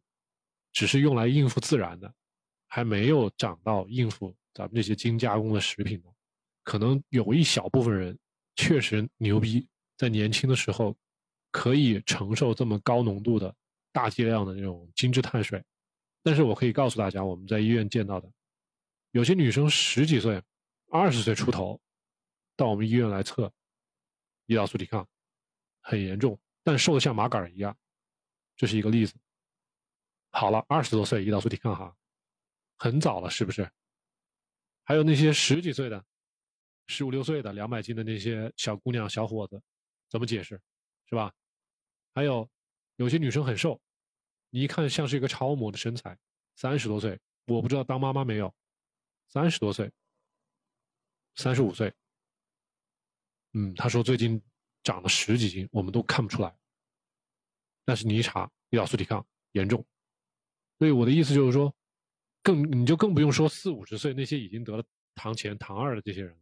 [0.72, 2.14] 只是用来应付自然的，
[2.68, 6.10] 还没有长到应付咱们这些精加工的食品的。
[6.64, 8.18] 可能有一小部分人
[8.56, 10.96] 确实牛逼，在年轻的时候
[11.52, 13.54] 可以承受这么高浓度的
[13.94, 15.64] 大剂量的那种精致碳水。
[16.22, 18.30] 但是我可以告诉大家，我们在医院见到的
[19.12, 20.44] 有些女生十几岁、
[20.90, 21.80] 二十岁出头，
[22.58, 23.50] 到我们医院来测
[24.48, 25.08] 胰岛素抵抗。
[25.86, 27.78] 很严重，但瘦的像麻杆一样，
[28.56, 29.14] 这是一个例子。
[30.30, 31.94] 好了，二十多岁胰岛素抵抗哈，
[32.78, 33.70] 很早了，是不是？
[34.86, 36.02] 还有那些十几岁的、
[36.88, 39.62] 十五六岁的两百斤的那些小姑娘、小伙子，
[40.10, 40.60] 怎么解释？
[41.10, 41.34] 是吧？
[42.14, 42.50] 还有
[42.96, 43.80] 有些女生很瘦，
[44.50, 46.18] 你一看像是一个超模的身材，
[46.56, 48.54] 三十多岁，我不知道当妈妈没有，
[49.28, 49.92] 三十多岁、
[51.36, 51.94] 三十五岁，
[53.54, 54.42] 嗯，她说最近。
[54.86, 56.54] 长了十几斤，我们都看不出来。
[57.86, 59.82] 但是你一查，胰岛素抵抗严重。
[60.78, 61.74] 所以我的意思就是说，
[62.42, 64.84] 更你就更不用说四五十岁那些已经得了
[65.16, 66.42] 糖前、糖二的这些人了。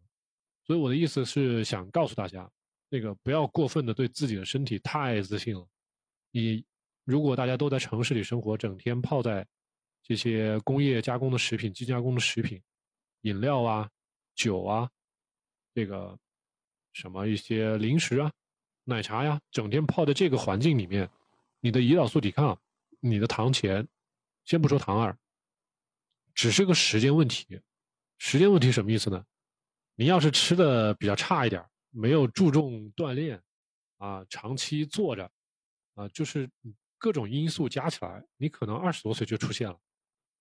[0.66, 2.52] 所以我的意思是想告诉大家，
[2.90, 5.70] 那个不要过分的对自己的身体太自信了。
[6.32, 6.66] 你
[7.04, 9.48] 如果大家都在城市里生活，整天泡在
[10.02, 12.62] 这些工业加工的食品、精加工的食品、
[13.22, 13.90] 饮料啊、
[14.36, 14.90] 酒啊，
[15.74, 16.18] 这个。
[16.94, 18.30] 什么一些零食啊、
[18.84, 21.10] 奶茶呀，整天泡在这个环境里面，
[21.62, 22.60] 你的胰岛素抵抗、
[23.00, 23.88] 你的糖前，
[24.44, 25.18] 先不说糖二，
[26.34, 27.62] 只是个时间问题。
[28.18, 29.26] 时间问题什么意思呢？
[29.96, 33.42] 你要是吃的比较差一点，没有注重锻炼，
[33.96, 35.32] 啊，长期坐着，
[36.02, 36.50] 啊，就是
[36.98, 39.80] 各种因素加起来，你可能二十多岁就出现了。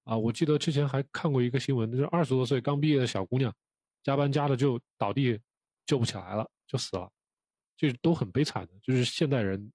[0.05, 3.55] 啊，我记得之前还看过一个新闻，就是二十多岁刚毕业的小姑娘，
[4.03, 5.39] 加班加的就倒地。
[5.87, 7.11] 救不起来了，就死了，
[7.77, 8.73] 这都很悲惨的。
[8.81, 9.73] 就是现代人，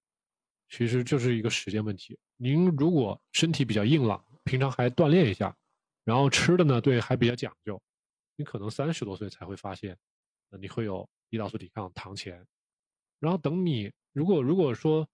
[0.70, 2.18] 其实就是一个时间问题。
[2.38, 5.54] 您如果身体比较硬朗，平常还锻炼一下，
[6.04, 7.78] 然后吃的呢，对，还比较讲究，
[8.36, 9.94] 你可能三十多岁才会发现，
[10.58, 12.42] 你会有胰岛素抵抗、糖前。
[13.20, 15.06] 然后等你如果如果说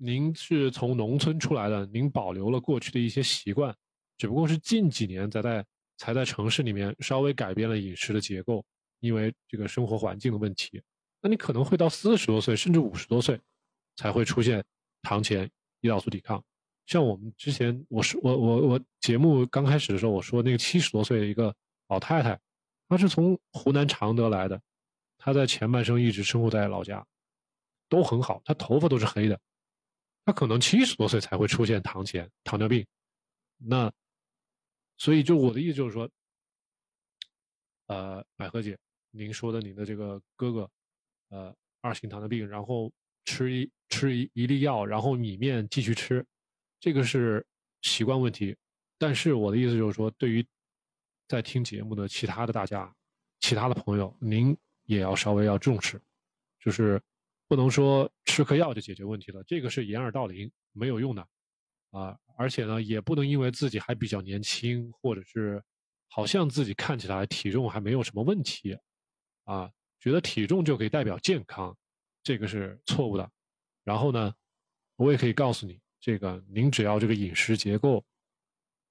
[0.00, 3.74] 您是从农村出来的，您保留了过去的一些习惯，
[4.16, 8.64] 只不过是近几年才在才在城市里面稍微改变了饮食的结构。
[9.00, 10.82] 因为这个生活环境的问题，
[11.20, 13.40] 那你可能会到四十多岁甚至五十多岁，
[13.94, 14.64] 才会出现
[15.02, 15.48] 糖前
[15.82, 16.42] 胰岛素抵抗。
[16.86, 21.54] 像我们之前，我是我我我节目刚开始的时候，我说那个七十多岁的一个
[21.88, 22.36] 老太太，
[22.88, 24.60] 她是从湖南常德来的，
[25.16, 27.06] 她在前半生一直生活在老家，
[27.88, 29.38] 都很好，她头发都是黑的，
[30.28, 32.86] 他可能七十多岁才会出现糖前糖尿病。
[33.56, 33.90] 那
[34.98, 36.06] 所以就我的意思就是说，
[37.86, 38.78] 呃，百合姐。
[39.10, 40.70] 您说的，您的这个哥哥，
[41.30, 42.92] 呃，二型糖尿病，然后
[43.24, 46.22] 吃一吃一一粒药，然后米面继续吃，
[46.78, 47.42] 这个是
[47.80, 48.54] 习惯问题。
[48.98, 50.46] 但是我的意思就是说，对于
[51.26, 52.94] 在听节目的其他的大家、
[53.40, 55.98] 其他的朋友，您也要稍微要重视，
[56.60, 57.00] 就是
[57.48, 61.26] 不能说吃颗药就解决问题了，这个是掩耳盗铃，没有用的
[61.90, 62.16] 啊。
[62.36, 65.60] 而且呢，也不能因为自己还比较年轻，或者是
[66.08, 68.78] 好像自己看起来体重还没有什么问题。
[69.44, 71.74] 啊，觉得体重就可以代表健康，
[72.22, 73.28] 这个是错误的。
[73.82, 74.32] 然后呢，
[74.96, 78.04] 我也可以告诉你，这个您只要这个饮食结构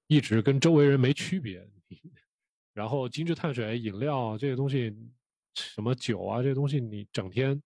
[0.08, 1.64] 一直跟周围人没区别，
[2.72, 4.92] 然后精致碳水、饮料这些东西，
[5.54, 7.62] 什么酒啊这些东西，你整天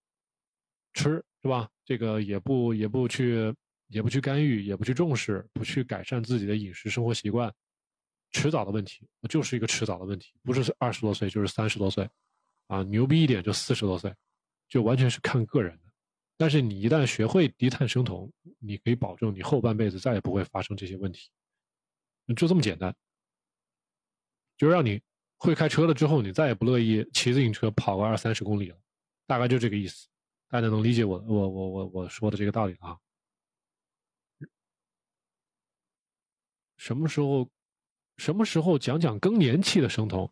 [0.93, 1.69] 吃是吧？
[1.85, 3.55] 这个也不也不去
[3.89, 7.53] 也不去干预，也不去重视，不去改善自己的饮食生活习惯。
[8.31, 12.09] 迟早的问题，就是一个迟早的问题，不是二十多岁就是三十多岁，
[12.67, 14.15] 啊，牛逼一点就四十多岁，
[14.69, 15.93] 就完全是看个人的。
[16.39, 21.29] 但是你一旦学会低碳生酮，你可以保证你后半辈子再也不会发生这些问题，
[22.35, 22.95] 就这么简单。
[24.57, 25.01] 就让你
[25.37, 28.79] 会开车了之后，你再也不乐意骑自行车跑个二三十公里了，
[29.27, 30.09] 大概就这个意思。
[30.53, 33.01] 大家能理解我我我我我说的这个道理啊？
[36.77, 37.49] 什么时候？
[38.19, 40.31] 什么时候讲讲更年期的生酮？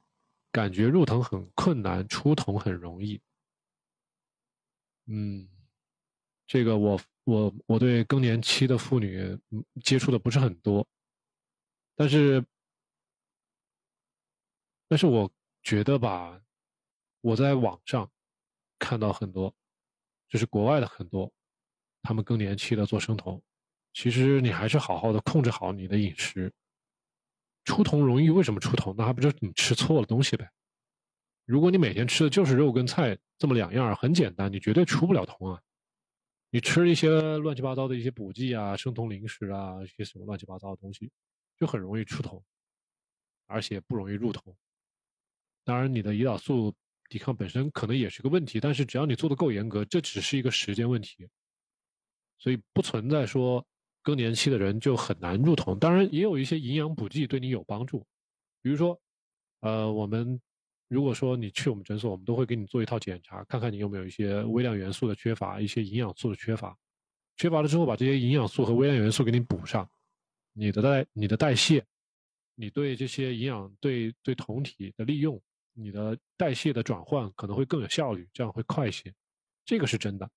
[0.52, 3.18] 感觉入酮很困难，出酮很容易。
[5.06, 5.48] 嗯，
[6.46, 9.40] 这个我我我对更年期的妇女
[9.83, 10.87] 接触的不是很多，
[11.94, 12.44] 但是
[14.87, 16.42] 但是我觉得吧，
[17.22, 18.11] 我在网上
[18.78, 19.54] 看到很多，
[20.31, 21.31] 就是国外的很多，
[22.01, 23.43] 他们更年期的做生酮，
[23.93, 26.51] 其实你还是好好的控制好你的饮食。
[27.64, 28.95] 出酮容易，为什么出酮？
[28.97, 30.51] 那还不就是你吃错了东西呗？
[31.45, 35.61] 如果你每天吃的就是肉跟菜这么两样，很简单，你绝对出不了酮啊！
[36.51, 41.11] 你吃一些乱七八糟的一些补剂啊、生酮零食啊，一些什么乱七八糟的东西，
[41.59, 42.43] 就很容易出酮，
[43.47, 44.57] 而且不容易入酮。
[45.64, 46.75] 当然，你的胰岛素
[47.11, 51.29] 抵抗本身可能也是个问题，但是只要你做的够严格，这只是一个时间问题，
[52.38, 53.62] 所以不存在说。
[54.03, 58.03] 更年期的人就很难入酮，当然也有一些营养补剂对你有帮助，
[58.62, 58.99] 比如说，
[59.61, 60.40] 呃，我们
[60.88, 66.75] 如果说你去我们诊所，我们都会给你做一套检查，看看你有没有一些微量元素的缺乏，一些营养素的缺乏，
[67.37, 69.87] 缺乏了之后把这些营养素和微量元素给你补上，
[70.55, 71.85] 你的代你的代谢，
[72.55, 75.38] 你对这些营养对对酮体的利用，
[75.72, 79.12] 你的代谢的转换可能会更有效率，这样会快一些，
[79.64, 80.28] 这个是真的，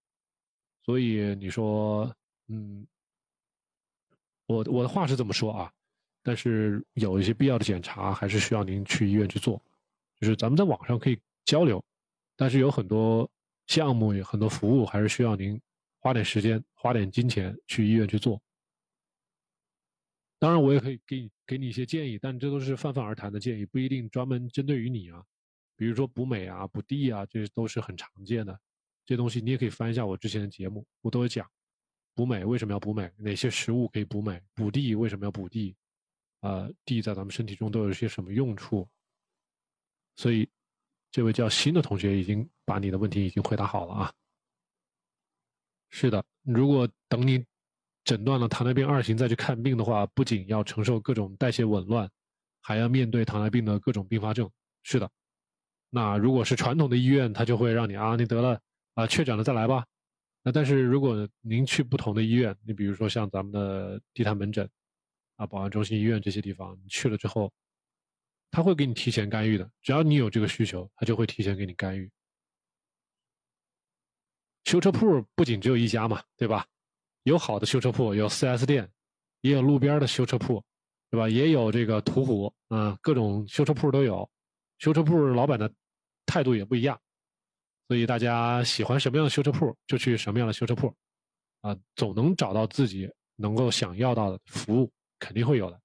[0.83, 2.15] 所以你说，
[2.47, 2.85] 嗯。
[4.45, 5.71] 我我的话是这么说啊，
[6.21, 9.59] 但是有一些必要的检查还是需要您去医院去做，
[10.19, 11.81] 就是咱们在网上可以交流，
[12.35, 13.27] 但是有很多
[13.67, 15.59] 项目有很多服务还是需要您
[15.97, 18.39] 花点时间花点金钱去医院去做。
[20.43, 25.23] 当然我也可以给你给你一些建议，但这都是泛泛而谈的建议，不一定专门针对于你啊。
[25.77, 28.59] 比如说补镁啊、补地啊，这都是很常见的，
[29.05, 31.49] 这东西你也可以翻一下我之前的节目，我都有讲。
[32.13, 33.09] 补镁为什么要补镁？
[33.15, 34.37] 哪些食物可以补镁？
[34.53, 35.73] 补地为什么要补地？
[36.41, 38.85] 啊，地在咱们身体中都有些什么用处？
[40.17, 40.45] 所以，
[41.09, 44.13] 这位叫新的同学已经把你的问题已经回答好了啊。
[45.89, 47.45] 是的，如果等你
[48.03, 52.09] 诊断了糖尿病二型再去看病的话，不仅要承受各种代谢紊乱，
[52.61, 54.49] 还要面对糖尿病的各种并发症。
[54.83, 55.09] 是的，
[55.89, 58.59] 那如果是传统的医院，他就会让你啊，你得了
[58.95, 59.85] 啊，确诊了再来吧。
[60.43, 64.69] 那但是如果您去不同的医院，你比如说像咱们的地坛门诊，
[65.37, 67.49] 啊，保安中心医院这些地方，你去了之后，
[68.51, 69.71] 他会给你提前干预的。
[69.81, 72.11] 只要你有这个需求，他就会提前给你干预。
[74.65, 76.65] 修车铺不仅只有一家嘛，对吧？
[77.23, 78.89] 有好的修车铺，有 4S 店，
[79.41, 80.63] 也有路边的修车铺，
[81.09, 81.27] 对吧？
[81.29, 84.29] 也有这个途虎，啊，各种修车铺都有。
[84.79, 85.71] 修车铺老板的
[86.25, 86.99] 态度也不一样。
[87.87, 90.93] 所以大家喜欢什么样的修车铺，就去什么样的修车铺，
[91.61, 95.79] 啊，总能找到自己能够想要到的服务，肯定会有的。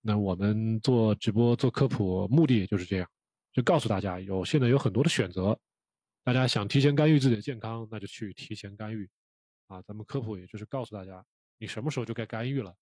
[0.00, 3.08] 那我们做直播做科普，目的也就是这样，
[3.52, 5.58] 就告诉大家有现在有很多的选择，
[6.22, 9.08] 大家想提前干预自己的健康，那就去提前干预，
[9.66, 11.24] 啊，咱们科普也就是告诉大家，
[11.58, 12.74] 你什么时候就该干预了，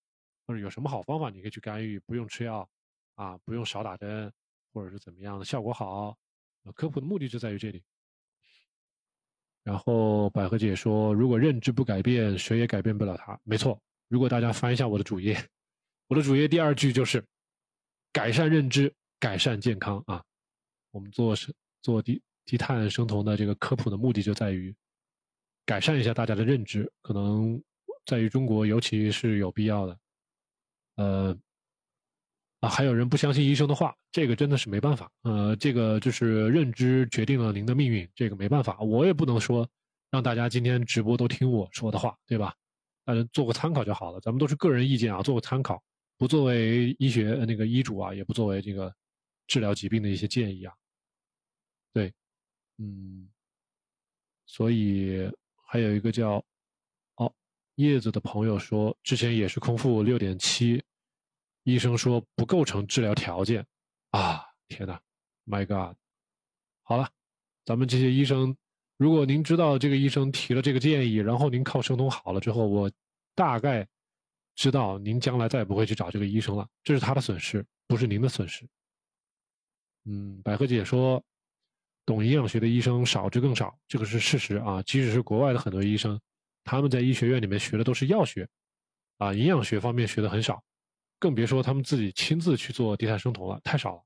[0.46, 2.68] 或者有什么好方法你可以去干预，不用吃药，
[3.14, 4.32] 啊，不用少打针，
[4.72, 6.16] 或者是怎么样的效果好，
[6.74, 7.82] 科普的目的就在于这里。
[9.62, 13.80] 然后百合姐说：“如果认知不改变，谁也改变不了他。”没错。
[14.08, 15.40] 如果大家翻一下我的主页，
[16.08, 17.24] 我的主页第二句就是
[18.12, 20.24] “改善认知，改善健康”啊。
[20.90, 24.74] 我们做是做低低碳生酮的这个科普的目的就在于
[25.72, 27.58] 改善一下大家的认知，可能
[28.04, 29.98] 在于中国尤其是有必要的。
[30.96, 31.38] 呃。
[32.60, 35.10] 啊，还有人不相信医生的话，这个真的是没办法。
[35.22, 39.66] 呃，这个就是认知决定了您的命运，这个没办法，我也不能说
[40.10, 42.54] 让大家今天直播都听我说的话，对吧？
[43.04, 44.20] 大家做个参考就好了。
[44.20, 45.82] 咱们都是个人意见啊，做个参考，
[46.18, 48.94] 不作为医学那个医嘱啊，也不作为这个
[49.48, 50.72] 治疗疾病的一些建议啊。
[51.92, 52.12] 对，
[52.78, 53.28] 嗯，
[54.46, 55.28] 所以
[55.72, 56.32] 还有一个叫
[57.16, 57.34] 哦
[57.76, 60.84] 叶子的朋友说，之前也是空腹六点七，
[61.62, 63.66] 医生说不构成治疗条件
[64.10, 64.44] 啊！
[64.68, 65.00] 天哪
[65.46, 65.96] ，My God！
[66.82, 67.08] 好了，
[67.64, 68.54] 咱们这些医生，
[68.98, 72.92] 如果您知道这个医生提了这个建议，然后您靠生酮好了之后，我
[73.34, 73.88] 大概
[74.54, 78.68] 知道您将来再也不会去找这个医生了，这是他的损失，不是您的损失。
[80.04, 81.24] 嗯，百合姐说。
[82.04, 84.82] 懂营养学的医生少之更少，这个是事实啊。
[84.82, 86.20] 即使是国外的很多医生，
[86.64, 88.48] 他们在医学院里面学的都是药学，
[89.18, 90.62] 啊，营养学方面学的很少，
[91.18, 94.02] 更别说他们自己亲自去做低碳生酮了，太少了。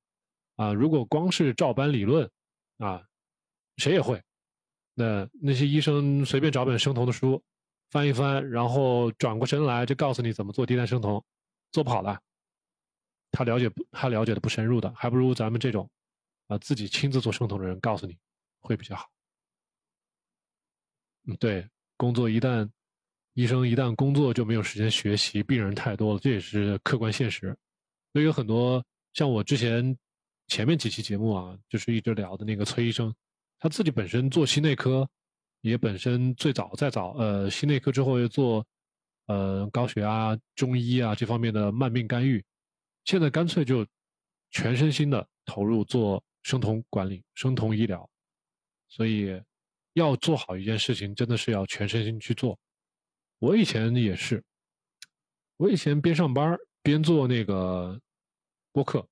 [0.57, 2.31] 啊，如果光是照搬理论，
[2.79, 3.03] 啊，
[3.77, 4.23] 谁也会。
[4.95, 7.43] 那那些医生随便找本生酮的书，
[7.91, 11.23] 翻一翻，然后转过身来就告诉你怎么做低碳生酮，
[11.73, 12.19] 做不好的，
[13.31, 13.87] 他了解不？
[13.91, 15.89] 他了解的不深入的，还不如咱们这种。
[16.49, 18.17] 啊，自己亲自做生酮的人告诉你，
[18.61, 19.11] 会比较好。
[21.27, 22.71] 嗯，对，工作一旦
[23.35, 27.57] 医生一旦工作就没有时间学习，病人太多了，这也是客观现实。
[28.13, 29.97] 所以有很多像我之前
[30.47, 33.13] 前面几期节目啊，就是一直聊的那个崔医生，
[33.59, 35.09] 他自己本身做心内科，
[35.63, 38.65] 也本身最早再早呃心内科之后又做
[39.27, 42.45] 呃高血压、中医啊这方面的慢病干预，
[43.05, 43.85] 现在干脆就
[44.53, 46.23] 全身心的投入做。
[46.47, 48.09] 生酮管理、生酮医疗，
[48.87, 49.43] 所以
[49.95, 52.57] 要做好一件事情，真的是要全身心去做。
[53.41, 54.45] 我以前也是，
[55.57, 58.01] 我以前边上班边做那个
[58.71, 59.05] 播客，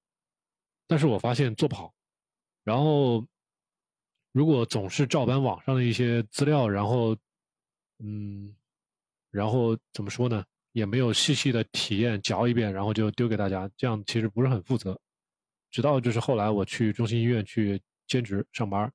[0.86, 1.92] 但是我发现做不好。
[2.62, 3.26] 然后，
[4.30, 7.16] 如果总是照搬网上的一些资料，然后，
[7.98, 8.54] 嗯，
[9.32, 10.44] 然后怎么说呢？
[10.70, 14.96] 也没有细细的体验嚼一遍，然后就丢给大家，这样其实不是很负责。
[15.74, 18.88] 直到就是后来我去中心医院去兼职上班，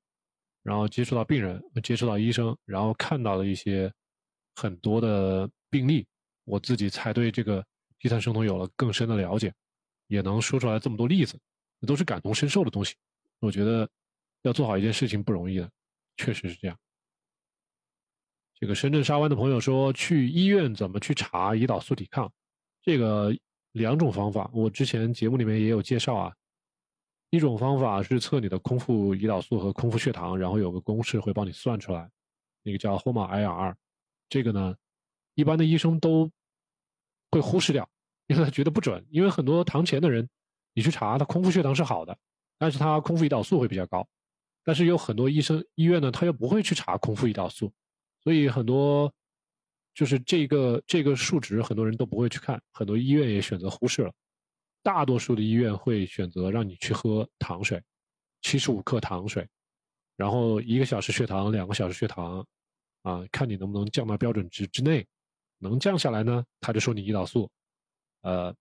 [0.62, 3.92] 然后接触到病人，接触到医生，然后看到了一些
[4.54, 6.06] 很多的病例，
[6.44, 7.62] 我自己才对这个
[7.98, 9.52] 低碳生酮有了更深的了解，
[10.06, 11.38] 也能说出来这么多例子，
[11.80, 12.94] 那都是感同身受的东西。
[13.40, 13.86] 我觉得
[14.40, 15.70] 要做好一件事情不容易的，
[16.16, 16.74] 确实是这样。
[18.58, 22.32] 这个深圳沙湾的朋友说，去医院怎么去查胰岛素抵抗？
[22.80, 23.36] 这个
[23.72, 26.32] 两种方法，我之前节目里面也有介绍啊。
[27.30, 32.10] 一种方法是测你的空腹胰岛素和空腹血糖，然后有个公式会帮你算出来，
[32.62, 33.74] 那个叫 HOMA-IR。
[34.28, 34.74] 这个呢，
[35.34, 36.30] 一般的医生都
[37.30, 37.88] 会忽视掉，
[38.26, 39.04] 因为他觉得不准。
[39.10, 40.28] 因为很多堂前的人，
[40.74, 42.16] 你去查他空腹血糖是好的，
[42.58, 44.06] 但是他空腹胰岛素会比较高。
[44.64, 47.72] 但是有很多医生医院呢，他又不会去查空腹胰岛素，
[48.22, 49.12] 所以很多
[49.94, 54.12] 就是这个这个数值，很多人都不会去看，很多医院也选择忽视了。
[54.82, 57.82] 大多数的医院会选择让你去喝糖水，
[58.40, 59.46] 七十五克糖水，
[60.16, 62.46] 然后一个小时血糖，两个小时血糖，
[63.02, 65.06] 啊，看你能不能降到标准值之内，
[65.58, 67.50] 能降下来呢，他就说你胰岛素，
[68.22, 68.54] 呃，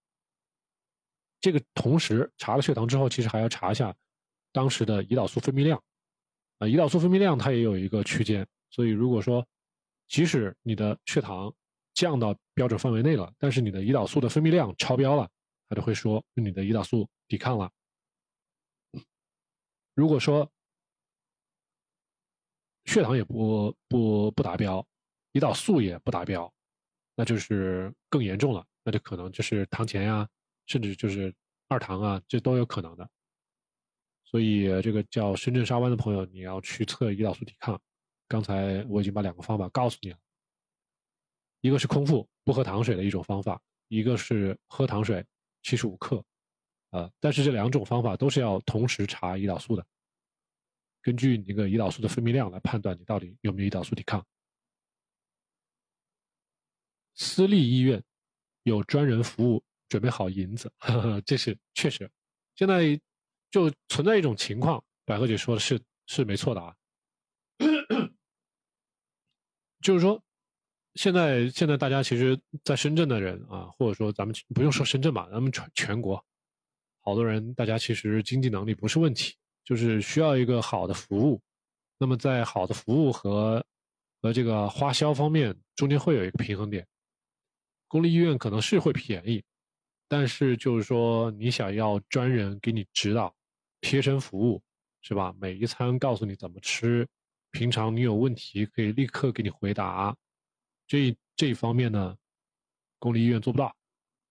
[1.40, 3.96] 这个同时查了血糖之后，其实还要查一下
[4.52, 5.82] 当时的胰岛素分泌量，
[6.58, 9.48] 啊，胰岛素分泌量它也有一个区间，所以如果说
[10.10, 11.54] 即使你的血糖
[11.94, 15.30] 降到标准范围内了，但是你的胰岛素的分泌量超标了。
[15.70, 17.72] 他就会说你的胰岛素抵抗了。
[19.94, 20.52] 如果说
[22.86, 24.86] 血糖也不不不达标，
[25.34, 26.52] 胰岛素也不达标，
[27.16, 30.28] 那就是更严重了，那就可能就是糖前呀，
[30.66, 31.34] 甚至就是
[31.68, 33.08] 二糖啊，这都有可能的。
[34.26, 37.80] 所以这个叫深圳沙湾的朋友，你要去测胰岛素抵抗。
[38.28, 40.18] 刚才我已经把两个方法告诉你了，
[41.62, 45.26] 一个是空腹不喝糖水的一种方法，一个是喝糖水。
[45.62, 46.24] 七十五克，
[46.90, 49.86] 啊，但是这两种方法都是要同时查胰岛素的，
[51.02, 54.26] 根据你那个胰岛素的分泌量来判断你到底有没有胰岛素抵抗。
[57.16, 58.02] 私立医院
[58.64, 62.10] 有专人服务，准备好银子， 呵呵这是确实。
[62.56, 63.00] 现在
[63.52, 66.76] 就存在一种情况，百合姐说的是是没错的啊，
[69.82, 70.22] 就是说。
[70.96, 76.24] 现在，现在大家其实，在深圳的人啊，或者说咱们不用说深圳吧，咱们全全国，
[77.02, 81.42] 好多人，大家其实经济能力不是问题，就是需要一个好的服务。
[81.98, 83.64] 那么在好的服务和
[84.22, 86.86] 和这个花销方面，中间会有一个平衡点。
[87.88, 89.44] 公立医院可能是会便宜，
[90.08, 93.34] 但是就是说，你想要专人给你指导、
[93.82, 94.62] 贴身服务，
[95.02, 95.34] 是吧？
[95.40, 97.08] 每一餐告诉你怎么吃，
[97.52, 100.16] 平常你有问题可以立刻给你回答。
[100.90, 102.18] 这这一方面呢，
[102.98, 103.74] 公立医院做不到，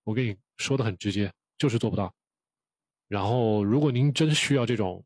[0.03, 2.13] 我跟你说的很直接，就是做不到。
[3.07, 5.03] 然后，如果您真需要这种，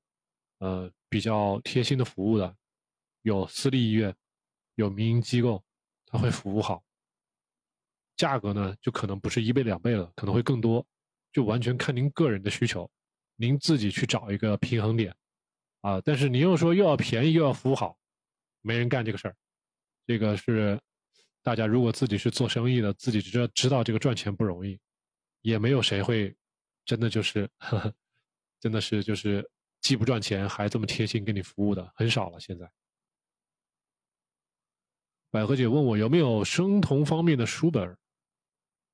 [0.61, 2.57] 呃，比较贴心的服务的，
[3.21, 4.17] 有私立医院，
[4.77, 5.63] 有民营机构，
[6.07, 6.83] 他会服务好。
[8.17, 10.85] 价格呢，就可能不是一倍两倍了，可能会更多，
[11.33, 12.91] 就完全看您个人的需求，
[13.37, 15.15] 您自己去找一个平衡点，
[15.83, 17.99] 啊，但是您又说又要便宜又要服务好，
[18.63, 19.37] 没人干这个事儿，
[20.07, 20.81] 这个是
[21.43, 24.79] 大家如果自己是做生意的，自己知道知道这个赚钱不容易，
[25.41, 26.35] 也没有谁会
[26.85, 27.93] 真的就是呵呵
[28.61, 29.49] 真的是就是
[29.81, 32.71] 既不赚钱还这么贴心给你服务的很少了，现在。
[35.31, 37.97] 百合姐问我有没有生酮方面的书本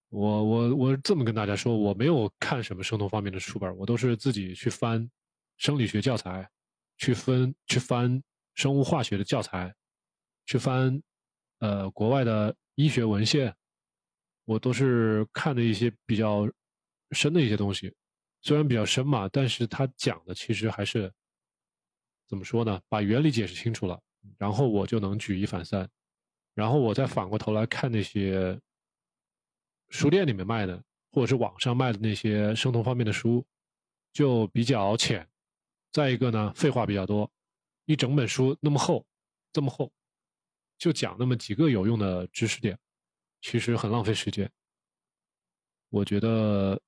[0.09, 5.11] 我我我这么跟大家说，我没有看什么生酮方面的书本我都是自己去翻
[5.59, 6.49] 生理学教材，
[6.97, 8.23] 去分去翻
[8.55, 9.75] 生物化学的教材，
[10.47, 11.03] 去翻
[11.59, 13.55] 呃国外的医学文献，
[14.45, 16.51] 我都是看的一些比较
[17.13, 17.95] 深的一些东西，
[18.43, 21.13] 虽然比较深嘛，但是他讲的其实还是
[22.27, 22.81] 怎么说呢？
[22.89, 24.01] 把原理解释清楚了，
[24.37, 25.89] 然后我就能举一反三。
[26.55, 28.61] 然后我再反过头来看那些
[29.91, 30.83] 书店里面卖的，
[31.13, 33.47] 或者是网上卖的那些生酮方面的书，
[34.13, 35.25] 就比较浅。
[35.93, 37.31] 再一个呢，废话比较多，
[37.85, 39.07] 一整本书那么厚，
[39.53, 39.93] 这么厚，
[40.79, 42.79] 就讲那么几个有用的知识点，
[43.41, 44.51] 其实很浪费时间。
[45.91, 46.81] 我觉得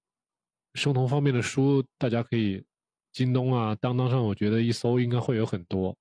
[0.75, 2.65] 生酮方面的书，大家可以
[3.13, 5.97] 京东啊、当当上，我觉得一搜应该会有很多。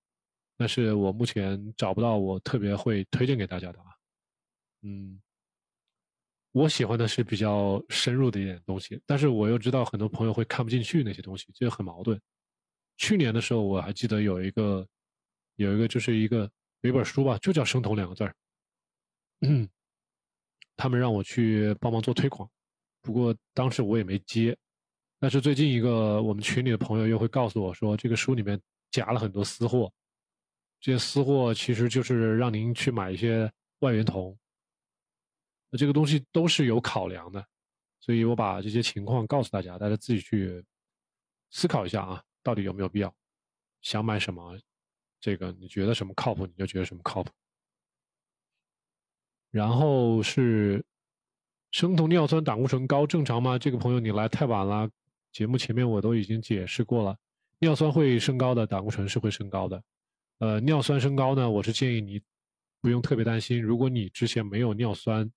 [0.55, 3.85] 但是我目前找不到我特别会推荐给大家的啊，
[4.81, 5.21] 嗯，
[6.51, 12.19] 我喜欢的是比较深入的一点东西，但是我又知道很多朋友会看不进去那些东西，这很矛盾。
[12.97, 14.85] 去年的时候我还记得有一个，
[15.55, 16.51] 有一个就是一个
[16.81, 18.33] 有一本书吧，就叫“生酮”两个字儿，
[19.41, 19.67] 嗯，
[20.77, 22.49] 他们让我去帮忙做推广，
[23.01, 24.57] 不过当时我也没接。
[25.19, 28.57] 但是最近一个我们群里的朋友又会告诉我说，这个书里面
[28.91, 29.91] 夹了很多私货。
[30.79, 34.37] 这些私货其实就是让您去买一些外源酮，
[35.69, 37.45] 那这个东西都是有考量的，
[37.99, 40.63] 所以我把这些情况告诉大家，大家自己去
[41.49, 43.13] 思考一下啊，到底有没有必要？
[43.81, 44.57] 想买什么，
[45.19, 47.31] 这个你觉得什么靠谱，你就觉得什么靠谱。
[49.51, 50.85] 然后是
[51.71, 53.57] 生酮尿酸胆固醇高正常吗？
[53.57, 54.89] 这个朋友你来太晚了，
[55.31, 57.17] 节目前面我都已经解释过了，
[57.59, 59.83] 尿酸会升高的，胆固醇是会升高的。
[60.37, 62.21] 呃，尿酸升高呢，我是建议你
[62.79, 63.61] 不用特别担心。
[63.61, 65.29] 如果你之前没有尿酸，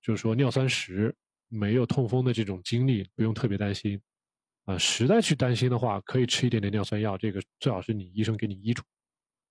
[0.00, 1.14] 就是说尿酸石
[1.48, 4.00] 没有痛风的这种经历，不用特别担心。
[4.64, 8.82] 啊，实在去担心的话，可以吃一点点尿酸药，这个最好是你医生给你医嘱。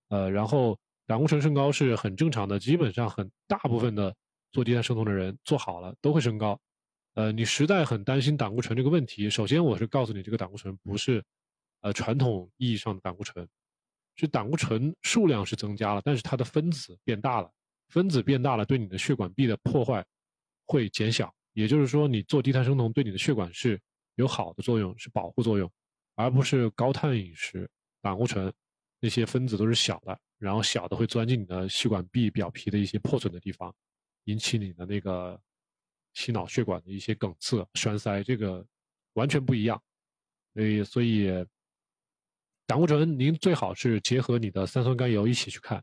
[0.09, 4.15] 呃，然后胆固醇升高是很正常的，基本上很大部分的
[4.51, 6.59] 做低碳生酮的人做好了都会升高。
[7.13, 11.23] 呃，你实在很担心胆固醇这个问题，首先我是告诉你，这个胆固醇不是
[11.81, 13.47] 呃传统意义上的胆固醇。
[14.19, 17.51] 是胆固醇数量是增加了，但是它的分子变大了，
[17.89, 20.03] 分子变大了，对你的血管壁的破坏
[20.65, 21.31] 会减小。
[21.53, 23.79] 也就是说，你做低碳生酮对你的血管是
[24.15, 25.71] 有好的作用，是保护作用，
[26.15, 27.69] 而不是高碳饮食。
[28.01, 28.51] 胆固醇
[28.99, 33.73] 那些分子都是小的，然后小的会钻进你的血管壁表皮的一些破损的地方，
[34.25, 35.39] 引起你的那个
[36.13, 38.65] 心脑血管的一些梗塞、栓塞，这个
[39.13, 39.81] 完全不一样。
[40.53, 41.45] 所以，所以。
[42.69, 45.81] 胆固醇，您最好是结合你的三酸甘油一起去看。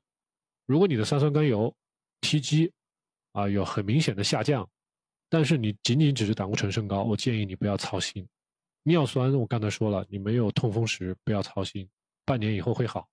[0.66, 1.74] 如果你的三酸甘油
[2.20, 2.70] TG
[3.32, 4.68] 啊有很明显的下降，
[5.30, 8.28] 但是你仅仅只是胆固醇升高，我建议你不要操心。
[8.82, 11.88] 尿酸我刚才说了，你没有痛风时不要操心，
[12.24, 13.08] 半年以后会好。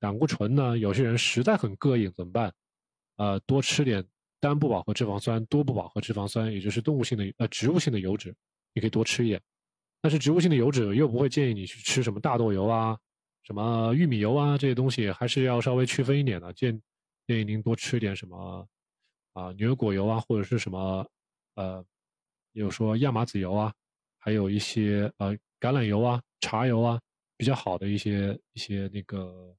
[0.00, 2.52] 胆固醇呢，有些人实在很膈应怎么办？
[3.16, 4.04] 呃，多吃点
[4.40, 8.34] 单不饱和脂肪酸、多不饱和脂肪酸，也就是动物性的呃植物性的油脂，
[8.72, 9.40] 你可以多吃一点。
[10.00, 12.98] 但是植物性的油脂又不会建议你去吃什么大豆油啊。
[13.44, 16.52] 什么玉米油啊，这些东西还是要稍微区分一点的。
[16.54, 16.80] 建
[17.26, 18.66] 建议您多吃点什么
[19.34, 21.06] 啊，牛油果油啊，或者是什么
[21.54, 21.84] 呃，
[22.52, 23.72] 有说亚麻籽油啊，
[24.18, 27.00] 还有一些呃橄榄油啊、茶油啊，
[27.36, 29.56] 比较好的一些一些那个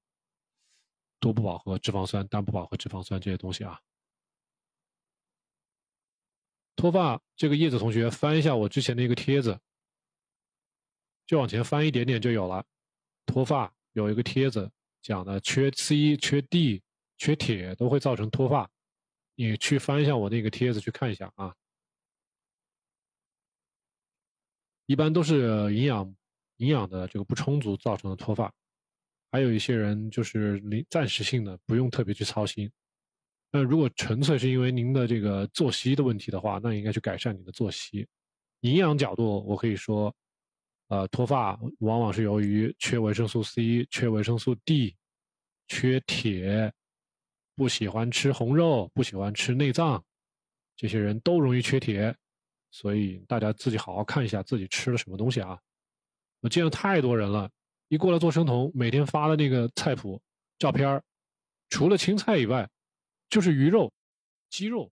[1.19, 3.79] 多不饱和脂肪酸、单不饱和脂肪酸这些东西啊。
[6.75, 9.59] 脱发这个叶子同学翻一下我之前的一个帖子，
[11.25, 12.65] 就往前翻一点点就有了。
[13.25, 14.71] 脱发有一个帖子
[15.01, 16.83] 讲的，缺 C、缺 D、
[17.17, 18.69] 缺铁都会造成脱发。
[19.35, 21.55] 你去翻一下我那个帖子去看一下啊。
[24.85, 26.15] 一般都是营养
[26.57, 28.51] 营养的这个不充足造成的脱发，
[29.31, 32.71] 还有一些人就是临暂时性的，不用特别去操心。
[33.51, 38.07] 那如果纯粹是因为您的这个作息的问题的话，那应该去改善你的作息。
[38.61, 40.13] 营养角度，我可以说。
[40.87, 44.95] 呃，脱发往往是由于缺维生素 C、缺维生素 D、
[45.67, 46.71] 缺铁，
[47.55, 50.05] 不喜欢吃红肉，不喜欢吃内脏，
[50.75, 52.15] 这些人都容易缺铁，
[52.69, 55.59] 所以大家自己好好看一下自己吃了什么东西啊！
[56.45, 57.49] 我见了太多人了，
[57.87, 60.21] 一过来做生酮，每天发的那个菜谱
[60.59, 61.01] 照片
[61.69, 62.69] 除了青菜以外，
[63.31, 63.91] 就是鱼肉、
[64.51, 64.91] 鸡肉，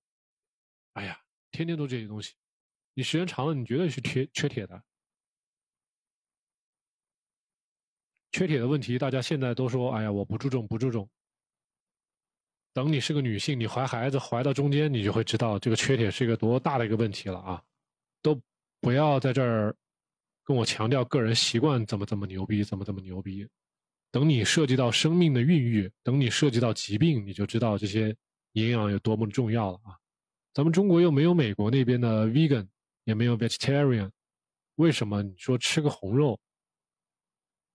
[0.93, 2.33] 哎呀，天天都这些东西，
[2.95, 4.83] 你时间长了，你绝对是缺缺铁的。
[8.31, 11.07] 缺铁的问题，大家现在都说：“哎呀，我不注重，不注重。”
[12.73, 17.63] 等你是个女性，你怀孩子怀到中间，你就会知道这个缺铁是一个多大的一个问题了啊！
[18.23, 18.41] 都
[18.81, 19.75] 不要在这儿
[20.43, 23.47] 跟我强调个人习惯怎么怎么牛逼，怎么怎么牛逼。
[24.11, 28.15] 等你涉及到生命的孕育，等你涉及到疾病，你就知道这些
[28.51, 29.97] 营养有多么重要了啊！
[30.53, 32.67] 咱们中国又没有美国那边的 vegan，
[33.05, 34.11] 也没有 vegetarian，
[34.75, 36.39] 为什么你说吃个红肉？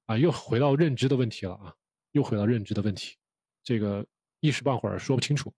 [0.06, 1.74] 啊，又回到认知的问题了啊！
[2.12, 3.16] 又回到认知的问题，
[3.64, 4.06] 这个
[4.40, 5.52] 一时半会儿说不清楚。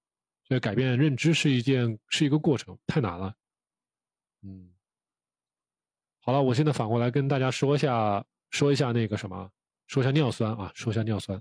[0.48, 3.34] 所以改变认知是一件是一个过程，太难了。
[4.42, 4.72] 嗯，
[6.20, 9.50] 好了，我现在反过来跟大家说一下，说一下那个什么，
[9.86, 11.40] 说一下尿酸啊，说一下尿酸。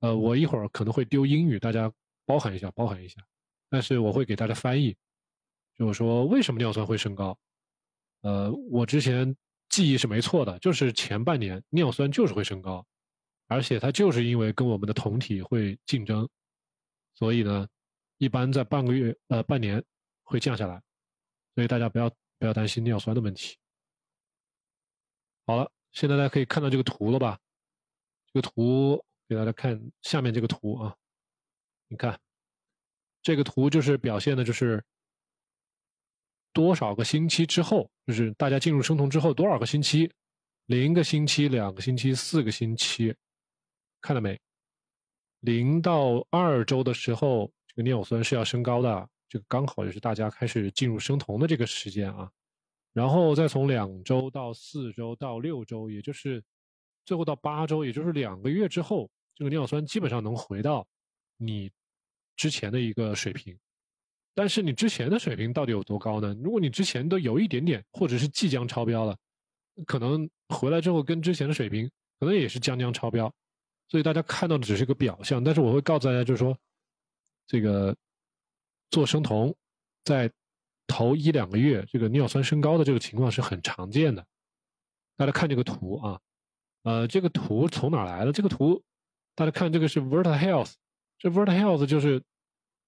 [0.00, 1.92] 呃，我一会儿可能会丢英语，大家
[2.24, 3.20] 包含一下，包含一下。
[3.68, 4.96] 但是我会给大家翻译，
[5.76, 7.38] 就是说为什么尿酸会升高。
[8.22, 9.36] 呃，我之前。
[9.70, 12.84] 记忆是没错的，就是前半年尿酸就是会升高，
[13.46, 16.28] 而且它就是因为跟我们的酮体会竞争，
[17.14, 17.68] 所以呢，
[18.18, 19.80] 一般在半个月呃半年
[20.24, 20.82] 会降下来，
[21.54, 22.10] 所以大家不要
[22.40, 23.56] 不要担心尿酸的问题。
[25.46, 27.38] 好了，现在大家可以看到这个图了吧？
[28.32, 30.96] 这个图给大家看下面这个图啊，
[31.88, 32.18] 你看，
[33.22, 34.82] 这个图就是表现的就是。
[36.52, 40.12] 多少个星期之后，就是大家进入生酮之后多少个星期？
[40.66, 43.14] 零个星期、两个星期、四个星期，
[44.00, 44.36] 看到没？
[45.38, 52.28] 零到二周的时候，这个尿酸是要升高的，这个刚好就是大家开始进入生酮的这个时间啊。
[52.92, 56.42] 然后再从两周到四周到六周，也就是
[57.04, 60.86] 最后到八周，也就是两个月之后，这个尿酸基本上能回到
[61.36, 61.70] 你
[62.36, 63.56] 之前的一个水平。
[64.34, 66.34] 但是你之前的水平到底有多高呢？
[66.42, 69.16] 如果你之前都有一点点，或者是即将超标了，
[69.86, 73.32] 可能回来之后跟之前的水平可能也是将将超标，
[73.88, 75.42] 所以大家看到的只是一个表象。
[75.42, 76.56] 但是我会告诉大家，就是说，
[77.46, 77.94] 这个
[78.90, 79.54] 做生酮，
[80.04, 80.30] 在
[81.00, 84.26] 头一两个月，这个尿酸升高的这个情况是很常见的。
[85.16, 86.20] 大家看这个图啊，
[86.82, 88.32] 呃，这个图从哪来的？
[88.32, 88.82] 这个图
[89.34, 90.74] 大家看，这个是 Vert Health，
[91.18, 92.22] 这 Vert Health 就是。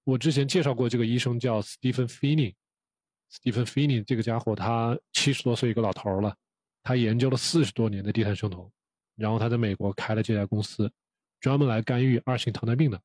[0.05, 6.35] 我之前介绍过这个医生叫 Stephen Feeney，Stephen Feeney 这个家伙他七十多岁一个老头了，
[6.83, 8.69] 他研究了四十多年的低碳生酮，
[9.15, 10.91] 然后他在美国开了这家公司，
[11.39, 13.01] 专门来干预二型糖尿病的。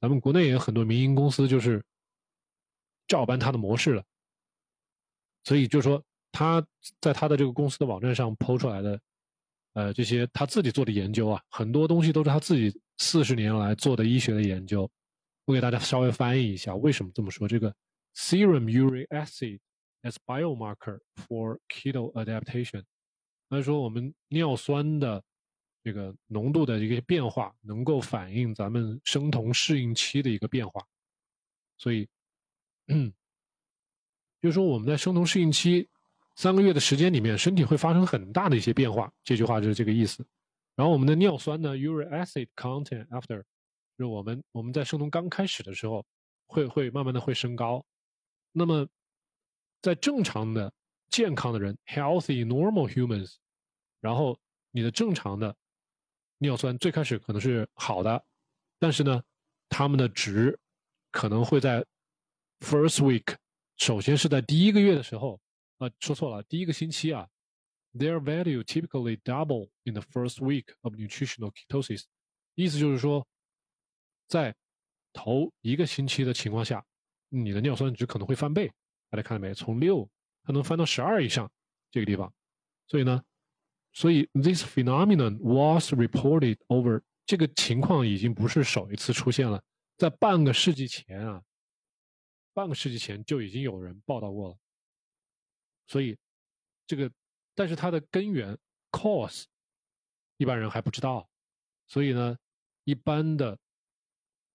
[0.00, 1.84] 咱们国内也有很多民营公司就是
[3.06, 4.02] 照搬他的模式了，
[5.44, 6.64] 所以就是说他
[7.00, 9.00] 在他的这个公司的网站上抛出来的，
[9.72, 14.90] 呃，这些他自己做的研究啊，很多东西都是他自己四十年来做的医学的研究。
[15.44, 17.48] 我给大家稍微翻译一下，为什么这么说？
[17.48, 17.74] 这个
[18.14, 19.58] serum uric acid
[20.02, 22.84] as biomarker for keto adaptation，
[23.48, 25.24] 那就说我们尿酸的
[25.82, 30.84] 这个浓度的一个变化，能够反映咱们生酮适应期的一个变化。
[31.78, 32.06] 所以，
[32.88, 33.10] 嗯
[34.40, 35.88] 就是说我们在生酮适应期
[36.36, 39.12] 三个月的时间里面，身体会发生很大的一些变化。
[39.24, 40.24] 这句话就是这个意思。
[40.76, 43.38] 然后我们的尿酸呢，uric acid content after
[43.96, 46.06] 就是我们我们在生酮刚开始的时候，
[46.46, 47.84] 会会慢慢的会升高，
[48.52, 48.86] 那么
[49.82, 50.72] 在正常的
[51.10, 53.34] 健康的人 （healthy normal humans），
[54.00, 54.38] 然后
[54.70, 55.56] 你的正常的
[56.38, 58.24] 尿酸最开始可能是好的，
[58.78, 59.20] 但是呢，
[59.68, 60.56] 他们的值
[61.10, 61.84] 可能会在
[62.60, 63.34] first week，
[63.78, 65.40] 首先是在第一个月的时候，
[65.78, 67.26] 啊，说错了，第一个星期啊
[67.94, 72.02] ，their value typically double in the first week of nutritional ketosis，
[72.54, 73.26] 意思就是说。
[74.28, 74.54] 在
[75.14, 76.84] 头一个星期的情况下，
[77.30, 78.70] 你的尿酸值可能会翻倍。
[79.08, 79.54] 大家看到没？
[79.54, 80.06] 从六
[80.42, 81.50] 它能翻到十二以上
[81.90, 82.30] 这个地方。
[82.86, 83.22] 所以呢，
[83.94, 89.62] 所以 this phenomenon was reported over 这个情况已经不是首一次出现了，
[89.96, 91.42] 在半个世纪前啊，
[92.58, 94.56] 半个世纪前就已经有人报道过了。
[95.86, 96.18] 所以
[96.88, 97.08] 这个，
[97.54, 98.58] 但是它的根源
[98.90, 99.44] cause
[100.38, 101.28] 一般人还不知道。
[101.86, 102.36] 所以呢，
[102.82, 103.56] 一般的。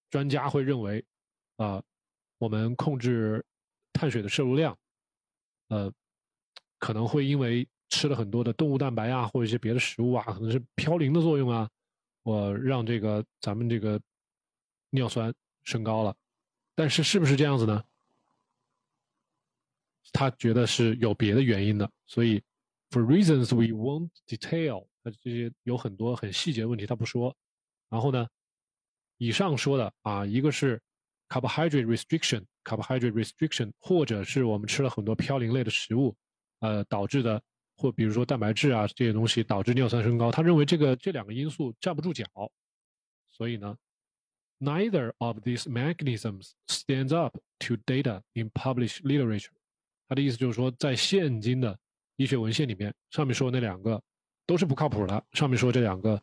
[0.10, 1.04] 专家会认为，
[1.56, 1.84] 啊，
[2.38, 3.44] 我们控制
[3.94, 4.78] 碳水的摄入量，
[5.70, 5.92] 呃，
[6.78, 11.68] 可能会因为吃了很多的动物蛋白啊，或者一些别的食物啊，可能是嘌呤的作用啊，
[12.22, 14.00] 我让这个咱们这个
[14.92, 15.34] 尿酸
[15.64, 16.16] 升高了。
[16.76, 17.84] 但是是不是这样子呢？
[20.14, 22.42] 他觉得是有别的原因的，所以
[22.92, 27.36] for reasons we won't detail，他这些有很多很细节问题他不说。
[27.90, 28.28] 然后呢，
[29.18, 30.80] 以上说的啊，一个是
[31.30, 36.16] carbohydrate restriction，carbohydrate restriction，或者是我们吃了很多嘌呤类的食物，
[36.60, 37.42] 呃导致的，
[37.76, 40.32] 或比如说蛋白质啊这些东西导致尿酸升高。
[40.32, 42.26] 他认为这个这两个因素站不住脚，
[43.30, 43.76] 所以呢
[44.60, 49.50] ，neither of these mechanisms stands up to data in published literature。
[50.14, 51.76] 他的意思就是说，在现今的
[52.18, 54.00] 医学文献里面，上面说那两个
[54.46, 55.26] 都是不靠谱的。
[55.32, 56.22] 上面说这两个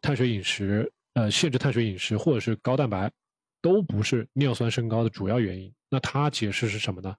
[0.00, 0.90] 碳水饮食。
[1.14, 3.12] 呃，限制碳水饮食或者是高蛋白，
[3.60, 5.70] 都不是尿酸升高的主要原因。
[5.90, 7.14] 那他解释是什么呢？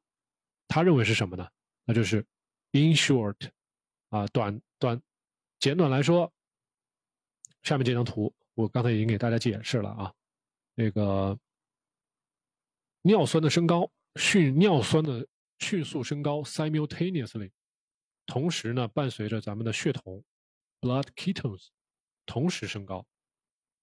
[0.68, 1.48] 他认为是什么呢？
[1.86, 2.26] 那就是
[2.72, 3.36] in short，
[4.10, 5.00] 啊，短短
[5.60, 6.32] 简短来说，
[7.62, 10.12] 下面这张图我刚才已经给大家解释了啊。
[10.74, 11.38] 那个
[13.04, 15.24] 尿酸的升高，迅尿酸的
[15.64, 17.52] 迅速升高 simultaneously，
[18.26, 20.22] 同时呢，伴随着咱们的血酮
[20.82, 21.68] blood ketones
[22.26, 23.06] 同时升高。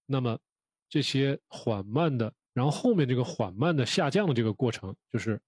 [0.05, 0.37] 那么，
[0.87, 5.41] 这些缓慢的，然后后面这个缓慢的下降的这个过程，就是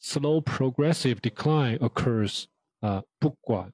[0.00, 2.46] slow progressive decline occurs
[2.78, 3.70] 啊，不管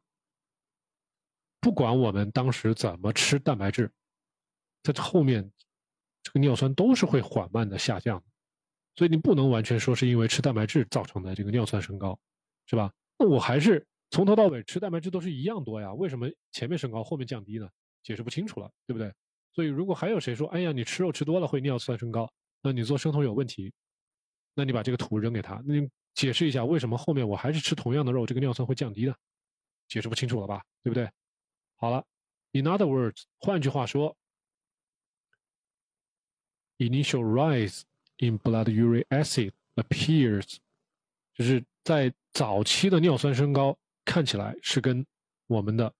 [1.60, 3.92] 不管我们当时怎么吃蛋白质，
[4.82, 5.52] 在后面
[6.22, 8.24] 这个尿酸都是会缓慢的下降的，
[8.96, 12.18] 所以你不能完全说是因为吃蛋白质造成的这个尿酸升高，
[12.66, 12.92] 是吧？
[13.18, 17.68] 那我还是从头到尾吃蛋白质都是一样多呀，为什么前面升高后面降低呢？
[18.02, 19.12] 解释不清楚了，对不对？
[19.52, 22.30] 所以，如果还有谁说：“哎呀，你吃肉吃多了会尿酸升高，
[22.62, 23.72] 那你做生酮有问题。”
[24.54, 29.14] 那你把这个图扔给他，那你解释一下为什么后面我还是吃同样的肉，这个尿酸会降低呢？
[29.88, 30.62] 解释不清楚了吧？
[30.82, 31.10] 对不对？
[31.76, 32.04] 好了
[32.52, 34.16] ，In other words，换句话说
[36.78, 37.82] ，initial rise
[38.18, 40.56] in blood uric acid appears，
[41.34, 45.04] 就是在早期的尿酸升高看起来是跟
[45.46, 45.92] 我们的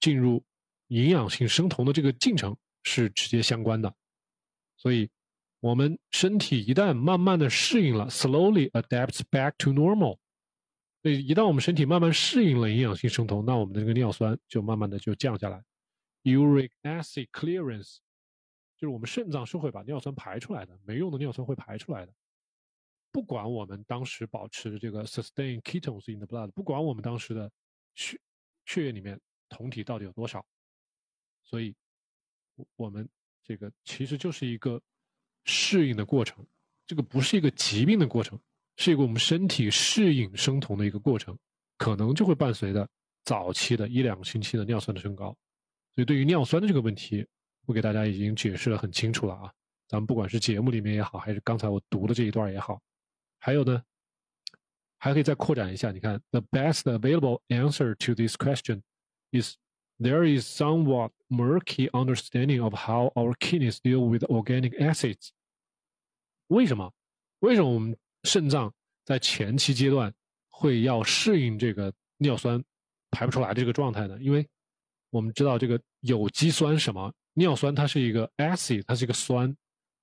[0.00, 0.42] 进入
[0.88, 2.56] 营养性生酮的这个进程。
[2.84, 3.94] 是直接相关的，
[4.76, 5.08] 所以，
[5.60, 10.18] 我们身体一旦慢慢的适应了，slowly adapts back to normal，
[11.00, 15.62] 所以一旦我们身体慢慢适应了营养性生酮，那我们的这个尿酸就慢慢的就降下来
[16.24, 17.98] ，uric acid clearance，
[18.82, 22.12] 就是我们肾脏是会把尿酸排出来的，没用的尿酸会排出来的，
[23.12, 27.48] 不管我们当时保持这个 sustained ketones in the blood，不管我们当时的
[27.94, 28.18] 血
[28.64, 29.20] 血液里面
[29.50, 30.44] 酮体到底有多少，
[31.44, 31.72] 所以。
[32.76, 33.08] 我们
[33.42, 34.80] 这个其实就是一个
[35.44, 36.46] 适应的过程，
[36.86, 38.38] 这个不是一个疾病的过程，
[38.76, 41.36] 是一个我们身体适应生酮的一个过程，
[41.78, 42.86] 可能就会伴随着
[43.24, 45.34] 早期的一两个星期的尿酸的升高。
[45.94, 47.26] 所以对于尿酸的这个问题，
[47.66, 49.52] 我给大家已经解释的很清楚了啊。
[49.88, 52.80] 咱们不管是节目里面也好，还是刚才我读的这一段也好，
[53.38, 53.82] 还有呢，
[54.98, 55.92] 还可以再扩展一下。
[55.92, 58.80] 你看，the best available answer to this question
[59.32, 59.56] is
[59.98, 65.28] there is somewhat murky understanding of how our kidneys deal with organic acids。
[66.46, 66.92] 为什么？
[67.40, 68.72] 为什么我们肾脏
[69.04, 70.14] 在前期阶段
[70.48, 72.62] 会要适应这个尿酸
[73.10, 74.18] 排不出来的这个状态呢？
[74.20, 74.48] 因为
[75.10, 79.56] 我们知道这个有机酸什么尿酸，它是一个 acid，它是一个酸。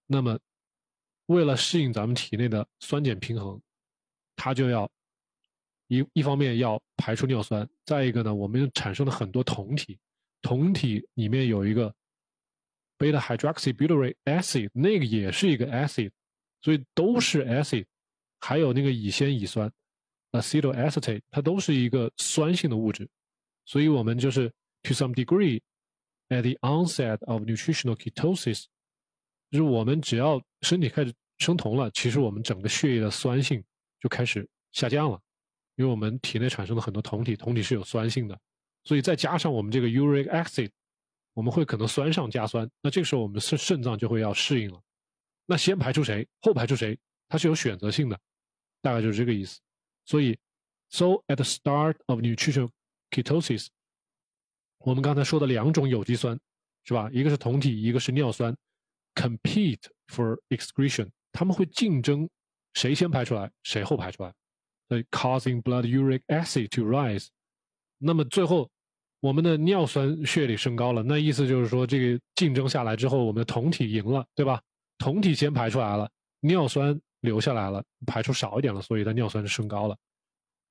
[0.07, 0.39] 那么
[1.27, 3.61] 为了适应咱们体内的酸碱平衡，
[4.35, 4.89] 它就要
[5.87, 9.99] 一一方面要排出尿酸，再一个呢，我们产生了很多酮体。
[10.41, 11.93] 酮体里面有一个
[12.97, 16.11] beta hydroxybutyrate acid，那个也是一个 acid，
[16.61, 17.85] 所以都是 acid。
[18.39, 19.69] 还有那个乙酰乙酸
[20.31, 23.07] acetoacetate，它都是一个酸性的物质。
[23.65, 24.49] 所以我们就是
[24.81, 25.61] to some degree
[26.29, 28.65] at the onset of nutritional ketosis，
[29.51, 33.63] 就是我们只要身体开始生酮了，其实我们整个血液的酸性
[33.99, 35.19] 就开始下降了，
[35.75, 38.39] 因为我们体内产生了很多酮体，酮体是有酸性的。
[38.83, 40.69] 所以再加上我们这个 uric acid，
[41.33, 44.81] 我们会可能酸上加酸，那这个时候我们肾肾脏就会要适应了。
[45.45, 48.19] 那先排出谁，后排出谁，它是有选择性的，
[48.81, 49.59] 大概就是这个意思。
[50.05, 50.37] 所以
[50.89, 52.69] ，so at the start of nutritional
[53.11, 53.67] ketosis，
[54.79, 56.39] 我们刚才说的两种有机酸，
[56.85, 57.09] 是吧？
[57.11, 58.55] 一个是酮体，一个是尿酸
[59.15, 62.27] ，compete for excretion，他们会竞争
[62.73, 64.33] 谁先排出来，谁后排出来，
[64.87, 67.27] 所以 causing blood uric acid to rise。
[67.97, 68.69] 那么最后，
[69.19, 74.61] 我们的尿酸血里升高了，那意思就是说，这个竞争下来之后，我们的酮体赢了，对吧？
[74.99, 76.09] 酮体先排出来了，
[76.39, 79.97] 尿酸留下来了，排出少一点了，所以它尿酸就升高了。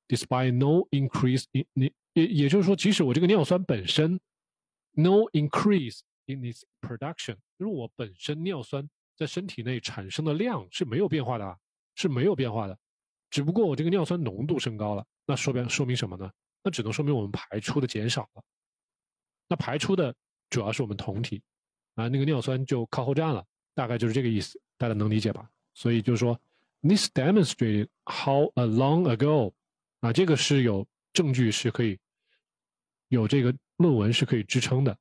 [0.09, 4.19] Despite no increase in 也也就是说，即使我这个尿酸本身
[4.93, 11.59] no increase in its production，就是我本身尿酸在身体内产生的量是没有变化的，
[11.95, 12.79] 是没有变化的，
[13.31, 16.31] 只不过我这个尿酸浓度升高了，那说明说明什么呢？
[16.63, 18.43] 那只能说明我们排出的减少了。
[19.49, 20.15] 那排出的
[20.51, 21.41] 主要是我们酮体，
[21.95, 23.45] 啊，那个尿酸就靠后站了，
[23.75, 25.49] 大概就是这个意思，大家能理解吧？
[25.75, 26.39] 所以就是说
[26.83, 29.53] ，this demonstrated how a long ago，
[30.01, 31.99] 啊，这个是有证据是可以
[33.09, 34.97] 有这个论文是可以支撑的。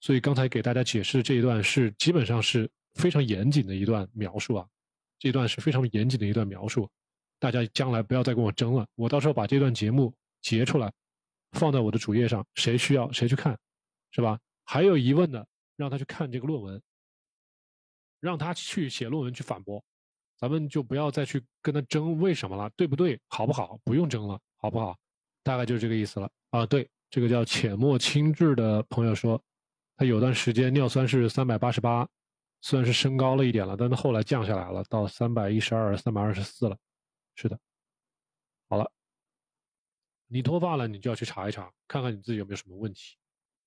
[0.00, 4.68] 所以刚才给大家解释的这一段是基本上是非常严谨的一段描述啊，
[5.18, 6.88] 这段是非常严谨的一段描述，
[7.38, 10.92] 大家将来不要再跟我争了，我到时候把这段节目截出来，
[11.52, 13.58] 放在我的主页上，谁需要谁去看，
[14.10, 14.38] 是吧？
[14.64, 15.46] 还有疑问的，
[15.76, 16.80] 让他去看这个论文，
[18.20, 19.82] 让他去写论文去反驳，
[20.36, 23.18] 咱们就不要再去跟他争为什么了，对不对？
[23.28, 23.78] 好不好？
[23.82, 24.96] 不用争了，好不好？
[25.42, 26.66] 大概就是这个意思了啊。
[26.66, 29.42] 对，这个叫浅墨轻质的朋友说。
[29.98, 32.06] 他有段时间尿酸是三百八十八，
[32.60, 36.76] 虽然是升高了一点了，但是后来降下来了，到三百一十二、三百二十四了。
[37.34, 37.58] 是的，
[38.68, 38.92] 好了，
[40.26, 43.16] 你脱发了，你就要去查一查，看看你自己有没有什么问题，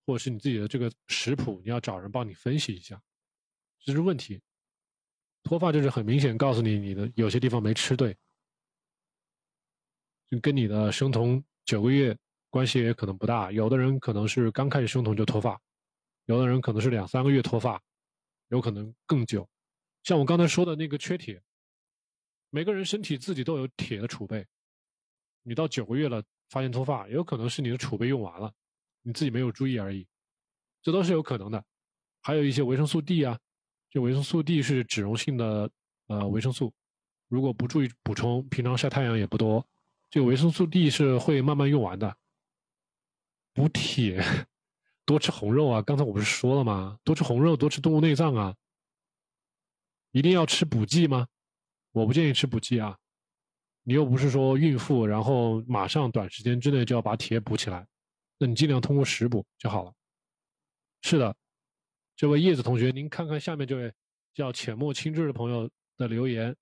[0.06, 3.02] 或者是你自己的这个食谱，你要找人帮你分析一下，
[3.80, 4.40] 这是问题。
[5.42, 8.16] 脱发就是很明显告诉你，你的有些地方没吃对，
[10.30, 12.16] 就跟你的生酮九个月
[12.50, 15.60] 关系也可能不大，有的人可能是刚开始生酮就脱发。
[16.26, 17.82] 有的人可能是两三个月脱发，
[18.50, 19.48] 有可能更久。
[20.04, 21.42] 像我刚才说的那个缺铁，
[22.50, 24.46] 每个人身体自己都有铁的储备。
[25.42, 28.54] 你到九个月了发现脱发，也有可能是你的储备用完了，
[29.02, 30.08] 你自己没有注意而已，
[30.84, 31.64] 这都是有可能的。
[32.22, 33.40] 还有一些维生素 D 啊，
[33.90, 35.70] 就维生素 D 是脂溶性的
[36.08, 36.72] 呃维生素，
[37.28, 39.66] 如果不注意补充，平常晒太阳也不多，
[40.12, 42.16] 这个维生素 D 是会慢慢用完的。
[43.60, 44.24] 补铁。
[45.06, 45.82] 多吃红肉啊！
[45.82, 46.98] 刚才我不是说了吗？
[47.04, 48.56] 多吃红肉，多吃动物内脏啊！
[50.12, 51.28] 一定要吃补剂吗？
[51.92, 52.98] 我不建议吃补剂啊！
[53.84, 57.86] 你又不是说孕妇，然后马上短时间之内就要把铁补起来，
[58.38, 59.94] 那你尽量通过食补就好了。
[61.02, 61.36] 是的，
[62.16, 63.92] 这位叶子同学，您看看下面这位
[64.34, 66.56] 叫浅墨轻质的朋友的留言，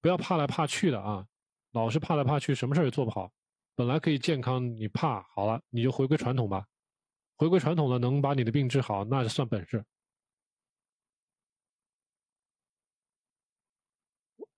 [0.00, 1.26] 不要怕来怕去的啊！
[1.72, 3.30] 老是怕来怕去，什么事儿也做不好。
[3.80, 6.66] 本来可以健康，你怕好了，你就回归传统吧。
[7.38, 9.82] 回归传统的，能把你的病治好，那就算本事。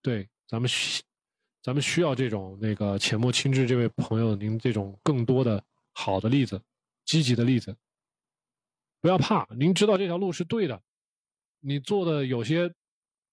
[0.00, 1.04] 对，咱们需
[1.62, 6.60] 咱们需要这种那个浅墨轻质这位朋友，您这种更多的好的例子，
[7.04, 7.76] 积极的例子。
[9.00, 10.82] 不要怕，您知道这条路是对的，
[11.60, 12.74] 你做的有些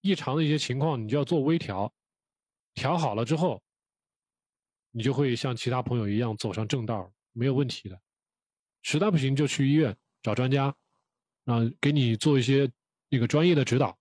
[0.02, 1.92] 异常的一些情况，你就要做微调，
[2.74, 3.60] 调好了之后，
[4.92, 8.00] 你就会像其他朋友一样走上正道，没有问题的。
[8.82, 10.74] 实在不行就去医院找专家，
[11.44, 12.70] 啊，给你做一些
[13.08, 13.96] 那个专业的指导。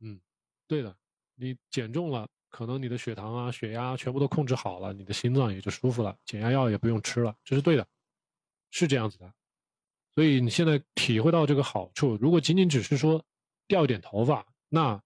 [0.00, 0.20] 嗯，
[0.66, 0.96] 对的，
[1.34, 7.86] 你减重了，可能你的血糖啊、血压全部都控制好了，你的心脏也就舒服了，减压药也不用吃了，这是对的，
[8.70, 9.32] 是这样子的。
[10.14, 13.22] 所以你现在体会到这个好处，如果仅仅只是说
[13.66, 15.02] 掉一点头发，那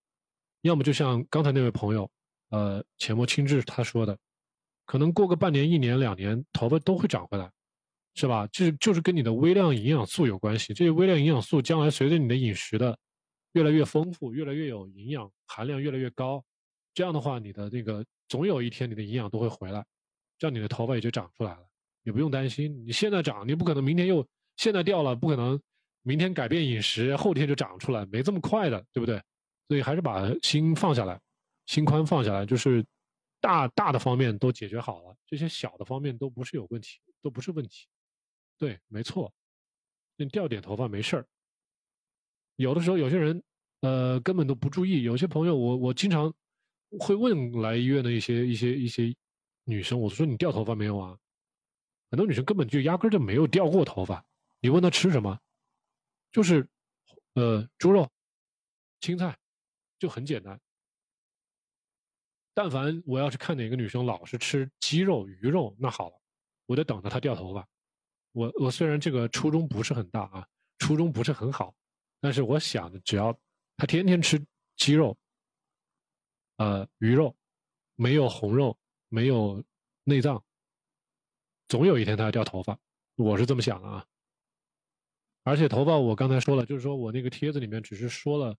[0.61, 2.09] 要么就像刚才那位朋友，
[2.51, 4.17] 呃，浅墨轻质他说的。
[4.85, 7.51] 可能过个半年、一年、两年，头发都会长回来，
[8.15, 8.47] 是吧？
[8.53, 10.75] 这就是跟你的微量营养素有关系。
[10.75, 12.99] 这些微量营养素将来随着你的饮食的
[13.53, 16.45] 越来越丰富、越来越有营养含量越来越高，
[16.93, 19.85] 这样的话，你的那个总有一天你的营养都会回来，
[20.39, 21.65] 这样你的头发也就长出来了，
[22.03, 22.85] 也不用担心。
[22.85, 24.27] 你现在长，你不可能明天又
[24.57, 25.61] 现在掉了，不可能
[26.03, 29.23] 明天改变饮食，后天就长出来，没这么快的，对不对？
[29.69, 31.21] 所以还是把心放下来，
[31.71, 32.85] 心宽放下来，就是。
[33.43, 37.87] 大大的方面都解决好了，这些小的方面都不是有问题，都不是问题。
[38.59, 39.33] 对，没错，
[40.17, 41.27] 你掉点头发没事儿。
[42.57, 43.43] 有的时候有些人，
[43.81, 45.05] 呃，根本都不注意。
[45.05, 46.31] 有些朋友，我我经常
[46.99, 49.17] 会问来医院的一些一些一些
[49.65, 51.17] 女生，我说你掉头发没有啊？
[52.11, 54.23] 很多女生根本就压根就没有掉过头发。
[54.61, 55.41] 你问她吃什么，
[56.31, 56.69] 就是
[57.33, 58.07] 呃猪肉、
[59.01, 59.35] 青菜，
[59.99, 60.61] 就很简单。
[62.63, 66.21] 但凡我要是看哪个女生老是吃鸡肉、鱼肉，那好了，
[66.67, 67.67] 我得等着她掉头发。
[68.33, 70.47] 我我虽然这个初衷不是很大啊，
[70.77, 71.75] 初衷不是很好，
[72.21, 73.35] 但是我想，只要
[73.79, 74.45] 她天天吃
[74.77, 75.17] 鸡肉、
[76.59, 77.35] 呃鱼肉，
[77.97, 78.77] 没有红肉，
[79.09, 79.65] 没有
[80.05, 80.45] 内脏，
[81.67, 82.79] 总有一天她要掉头发。
[83.17, 84.07] 我是这么想的啊。
[85.45, 88.55] 而且头发，我刚才说了，就是说我那个帖子里面只是说了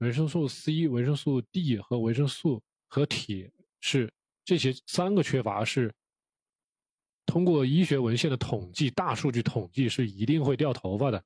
[0.00, 2.62] 维生素 C、维生素 D 和维生素。
[2.88, 4.12] 和铁是
[4.44, 5.92] 这些三个缺乏是
[7.24, 11.22] 通过医学文献的统计、大数据统计是一定会掉头发的，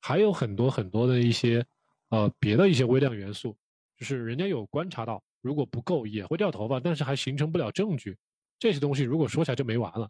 [0.00, 1.64] 还有很多很多的一些
[2.08, 3.56] 呃别的一些微量元素，
[3.96, 8.16] 就是人家有观察到，如果不够也会掉头发，但是还形成不了证据。
[8.58, 10.08] 这些东西如果说起来就没完了。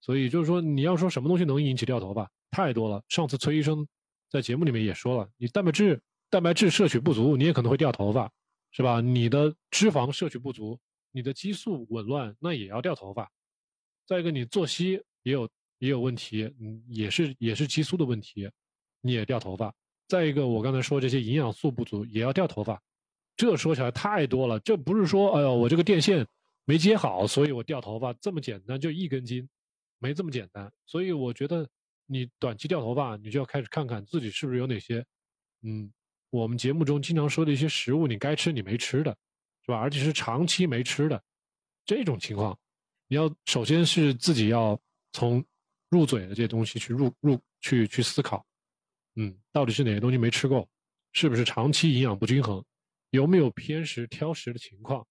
[0.00, 3.00] 所以就是说，你要说什么东西能引起掉头发，太多了。
[3.08, 3.86] 上次崔医生
[4.28, 8.28] 在节目里面也说了，你蛋白质蛋白质摄取不足，你也可能会掉头发，
[8.72, 9.00] 是吧？
[9.00, 10.80] 你的脂肪摄取不足，
[11.12, 13.30] 你的激素紊乱，那也要掉头发。
[14.06, 15.48] 再一个，你作息也有
[15.78, 18.50] 也有问题，嗯，也是也是激素的问题，
[19.00, 19.72] 你也掉头发。
[20.08, 22.82] 再一个，我刚才说这些营养素不足也要掉头发，
[23.36, 24.58] 这说起来太多了。
[24.60, 26.26] 这不是说，哎呦，我这个电线
[26.64, 29.48] 没接好，所以我掉头发这么简单，就一根筋。
[29.98, 31.64] 没这么简单，所以我觉得
[32.06, 35.06] 你短期掉头发，你就要开始看看自己是不是有哪些，
[35.62, 35.92] 嗯，
[36.32, 39.14] 我们节目中经常说的一些食物，你该吃你没吃的，
[39.66, 39.78] 是吧？
[39.78, 41.22] 而且是长期没吃的
[41.84, 42.58] 这种情况，
[43.06, 44.80] 你要首先是自己要
[45.12, 45.44] 从
[45.90, 48.42] 入嘴的这些东西去入入去去思考，
[49.16, 50.66] 嗯，到底是哪些东西没吃够，
[51.12, 52.64] 是不是长期营养不均衡，
[53.10, 55.06] 有没有偏食挑食的情况，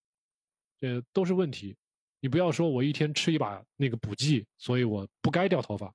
[0.80, 1.78] 这都是问题。
[2.20, 5.94] 你不要说我一天吃一把那个补剂，所以我不该掉头发，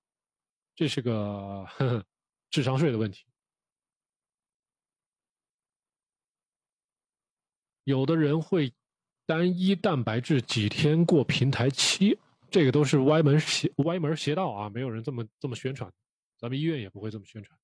[0.76, 2.04] 这是个呵 呵
[2.48, 3.24] 智商税的问题。
[7.86, 8.72] 有的人会
[9.26, 12.18] 单一蛋白质几天过平台期，
[12.50, 14.68] 这个都是歪门邪歪门邪道啊！
[14.68, 15.88] 没有人这么这么宣传，
[16.36, 17.56] 咱们医院也不会这么宣传。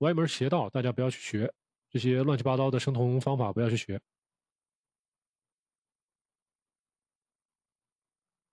[0.00, 1.50] 歪门邪道，大家不要去学
[1.88, 3.98] 这些乱七八糟的生酮方法，不要去学。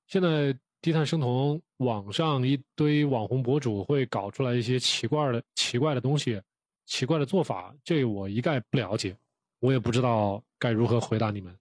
[0.07, 6.41] 现在低碳生酮，网上一堆网红博主会搞出来一些奇怪的、奇怪的东西，
[6.89, 9.15] 奇怪的做法，这我一概不了解，
[9.59, 11.55] 我也不知道该如何回答你们。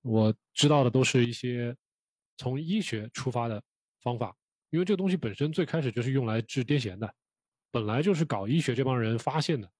[0.00, 1.76] 我知道的都是一些
[2.38, 3.62] 从医学出发的
[4.00, 4.34] 方法，
[4.70, 7.14] 因为这个东西本身最开始就是用来治癫痫的，
[7.70, 9.70] 本来就是搞医学这帮人发现的。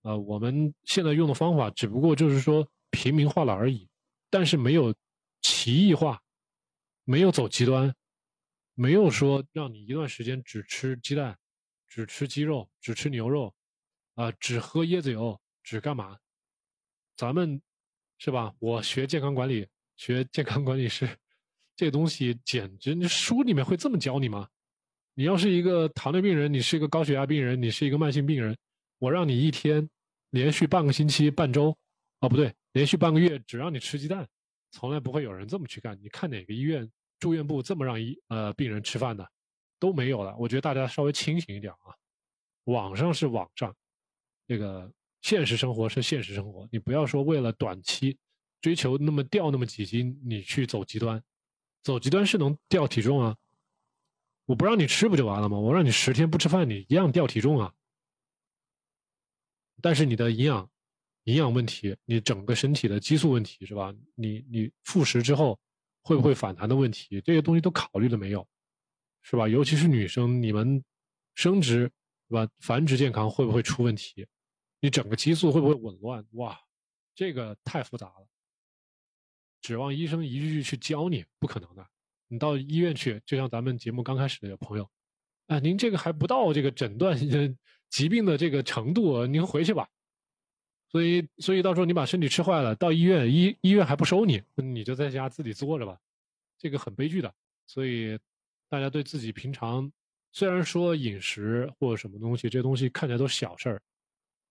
[0.00, 3.86] 呃，我们现在用的方法只不过就是说平民化了而已，
[4.30, 4.94] 但是没有
[5.42, 6.20] 奇异化。
[7.04, 7.92] 没有走极端，
[8.74, 11.36] 没有说让你一段时间只吃鸡蛋，
[11.90, 13.52] 只吃鸡肉，只吃牛肉，
[14.14, 16.16] 啊，只喝椰子油，只干嘛？
[17.16, 17.60] 咱们
[18.16, 18.54] 是吧？
[18.60, 19.66] 我学健康管理，
[19.96, 21.18] 学健康管理师，
[21.74, 24.48] 这东西简直，书里面会这么教你吗？
[25.14, 28.56] 你要是一个糖尿病人，你是一个高血压病人，你是一个慢性病人，
[28.98, 29.90] 我让你一天
[30.30, 31.76] 连续半个星期、半周，
[32.20, 34.26] 哦，不对，连续半个月只让你吃鸡蛋，
[34.70, 35.98] 从来不会有人这么去干。
[36.00, 36.88] 你看哪个医院？
[37.18, 39.28] 住院部这么让医呃病人吃饭的
[39.80, 41.96] 都没有了，我觉得大家稍微清醒一点啊。
[42.64, 43.74] 网上是网上，
[44.46, 48.16] 这个现实生活是现实生活，你不要说为了短期
[48.60, 51.20] 追求那么掉那么几斤，你去走极端，
[51.82, 53.36] 走极端是能掉体重啊。
[54.44, 55.58] 我不让你吃不就完了吗？
[55.58, 57.74] 我让你十天不吃饭，你一样掉体重啊。
[59.82, 60.70] 但是你的营养
[61.24, 63.92] 营养问题，你整个身体的激素问题是吧？
[64.14, 65.58] 你你复食之后。
[66.02, 68.48] 会不会反弹的问题，这些东西都考虑了没有，
[69.22, 69.48] 是吧？
[69.48, 70.82] 尤其是女生，你们
[71.34, 71.90] 生殖
[72.28, 72.48] 是吧？
[72.58, 74.26] 繁殖健康会不会出问题？
[74.80, 76.24] 你整个激素会不会紊乱？
[76.32, 76.58] 哇，
[77.14, 78.26] 这个太复杂了。
[79.60, 81.86] 指望医生一句句去教你，不可能的。
[82.28, 84.88] 你到医院去，就像咱们节目刚开始的朋友，
[85.48, 87.18] 啊，您这个还不到这个诊断
[87.90, 89.88] 疾病的这个程度，您回去吧。
[90.88, 96.00] 所以，所以到时候你把身体吃坏了，到医院医医院还不收你，你就在家自己坐着吧，
[96.56, 97.34] 这个很悲剧的。
[97.66, 98.18] 所以，
[98.70, 99.92] 大家对自己平常
[100.32, 103.82] 虽然说饮食或者什么东西，这东西看起来都是小事儿，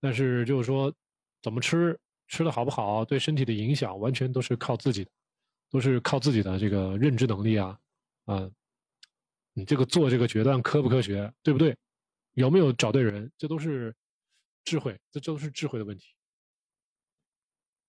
[0.02, 0.94] 但是就是说
[1.42, 1.98] 怎么吃，
[2.28, 5.12] 吃的好不好，对身体的影响完全都是靠自己的，
[5.70, 7.80] 都是靠自己的这个认知能力啊，
[8.26, 8.52] 啊，
[9.54, 11.76] 你这个做这个决断科不科学，对不对？
[12.34, 13.96] 有没有找对人，这都是
[14.66, 16.14] 智慧，这都是智慧的问题。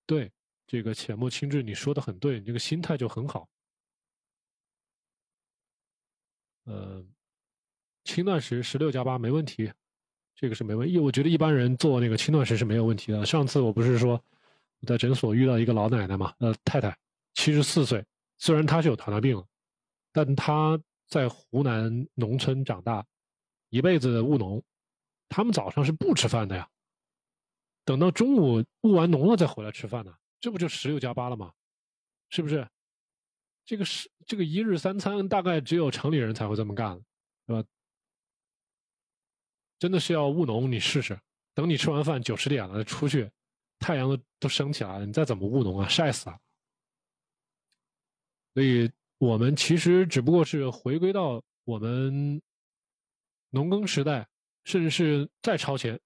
[0.07, 0.31] 对，
[0.67, 3.49] 这个浅墨轻质，你说的很对，你这个心态就很好。
[6.65, 7.05] 呃，
[8.05, 9.73] 轻断食十六加八没问题，
[10.35, 10.99] 这个是没问题。
[10.99, 13.25] 我觉得一般人做那个轻断食是没有问题的。
[13.27, 14.23] 上次我不是说
[14.81, 16.97] 我在诊所遇到一个老奶奶嘛，呃，太太，
[17.35, 18.05] 七十四岁，
[18.39, 19.43] 虽然她是有糖尿病，
[20.13, 23.05] 但她在湖南农村长大，
[23.69, 24.63] 一辈子务农，
[25.29, 26.69] 他们早上是不吃饭的呀。
[27.85, 31.53] 等到中午务完农了再回来吃饭呢，这不就十六加八了吗？
[32.29, 32.69] 是不是？
[33.65, 36.97] 这个是这个一日三餐，大概只有城里人才会这么干，
[37.47, 37.65] 是吧？
[39.79, 41.19] 真的是要务农，你试试。
[41.55, 43.31] 等你吃完饭九十点了出去，
[43.79, 46.39] 太阳都都升起来了，你再怎么务农啊，晒死了。
[48.55, 52.41] 所以我们其实只不过是回归到我们
[53.51, 54.29] 农耕时代，
[54.65, 55.99] 甚至是再超前。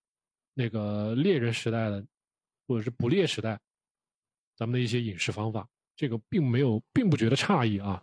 [0.57, 2.07] 那个猎人时代的，
[2.69, 3.59] 或者是捕猎时代，
[4.57, 8.03] 咱们的一些饮食方法，这个并没有，并不觉得诧异啊。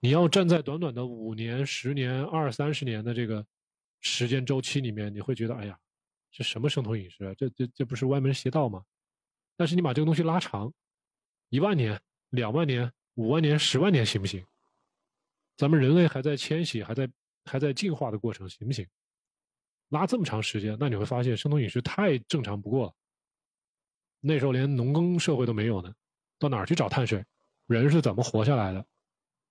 [0.00, 3.44] 你要站在短短的五年、十年、二三十年的这个
[4.00, 5.78] 时间周期里面，你会觉得，哎呀，
[6.30, 7.34] 这什么生酮饮食啊？
[7.38, 8.84] 这这这不是歪门邪道吗？
[9.56, 10.72] 但是你把这个东西拉长，
[11.48, 14.44] 一万年、两万年、五万年、十万年，行不行？
[15.56, 17.08] 咱们人类还在迁徙，还在
[17.44, 18.86] 还在进化的过程，行不行？
[19.88, 22.94] 拉这么长时间，那你会发现生酮饮食太正常不过了。
[24.20, 25.94] 那时候连农耕社会都没有呢，
[26.44, 27.24] 到哪儿去找碳水？
[27.66, 28.86] 人是怎么活下来的？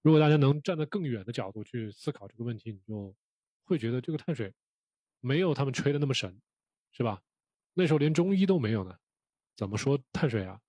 [0.04, 3.16] 如果大家能站在更远的角度去思考这个问题，你就
[3.64, 4.54] 会觉得这个碳水
[5.20, 6.40] 没有他们吹的那么神，
[6.92, 7.22] 是吧？
[7.74, 8.96] 那时候连中医都没有呢，
[9.56, 10.60] 怎么说碳水啊？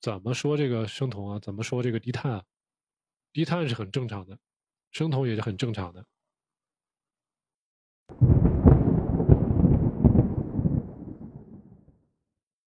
[0.00, 1.38] 怎么说这个生酮啊？
[1.38, 2.44] 怎么说这个低碳啊？
[3.32, 4.36] 低碳是很正常的，
[4.90, 6.04] 生酮也是很正常的。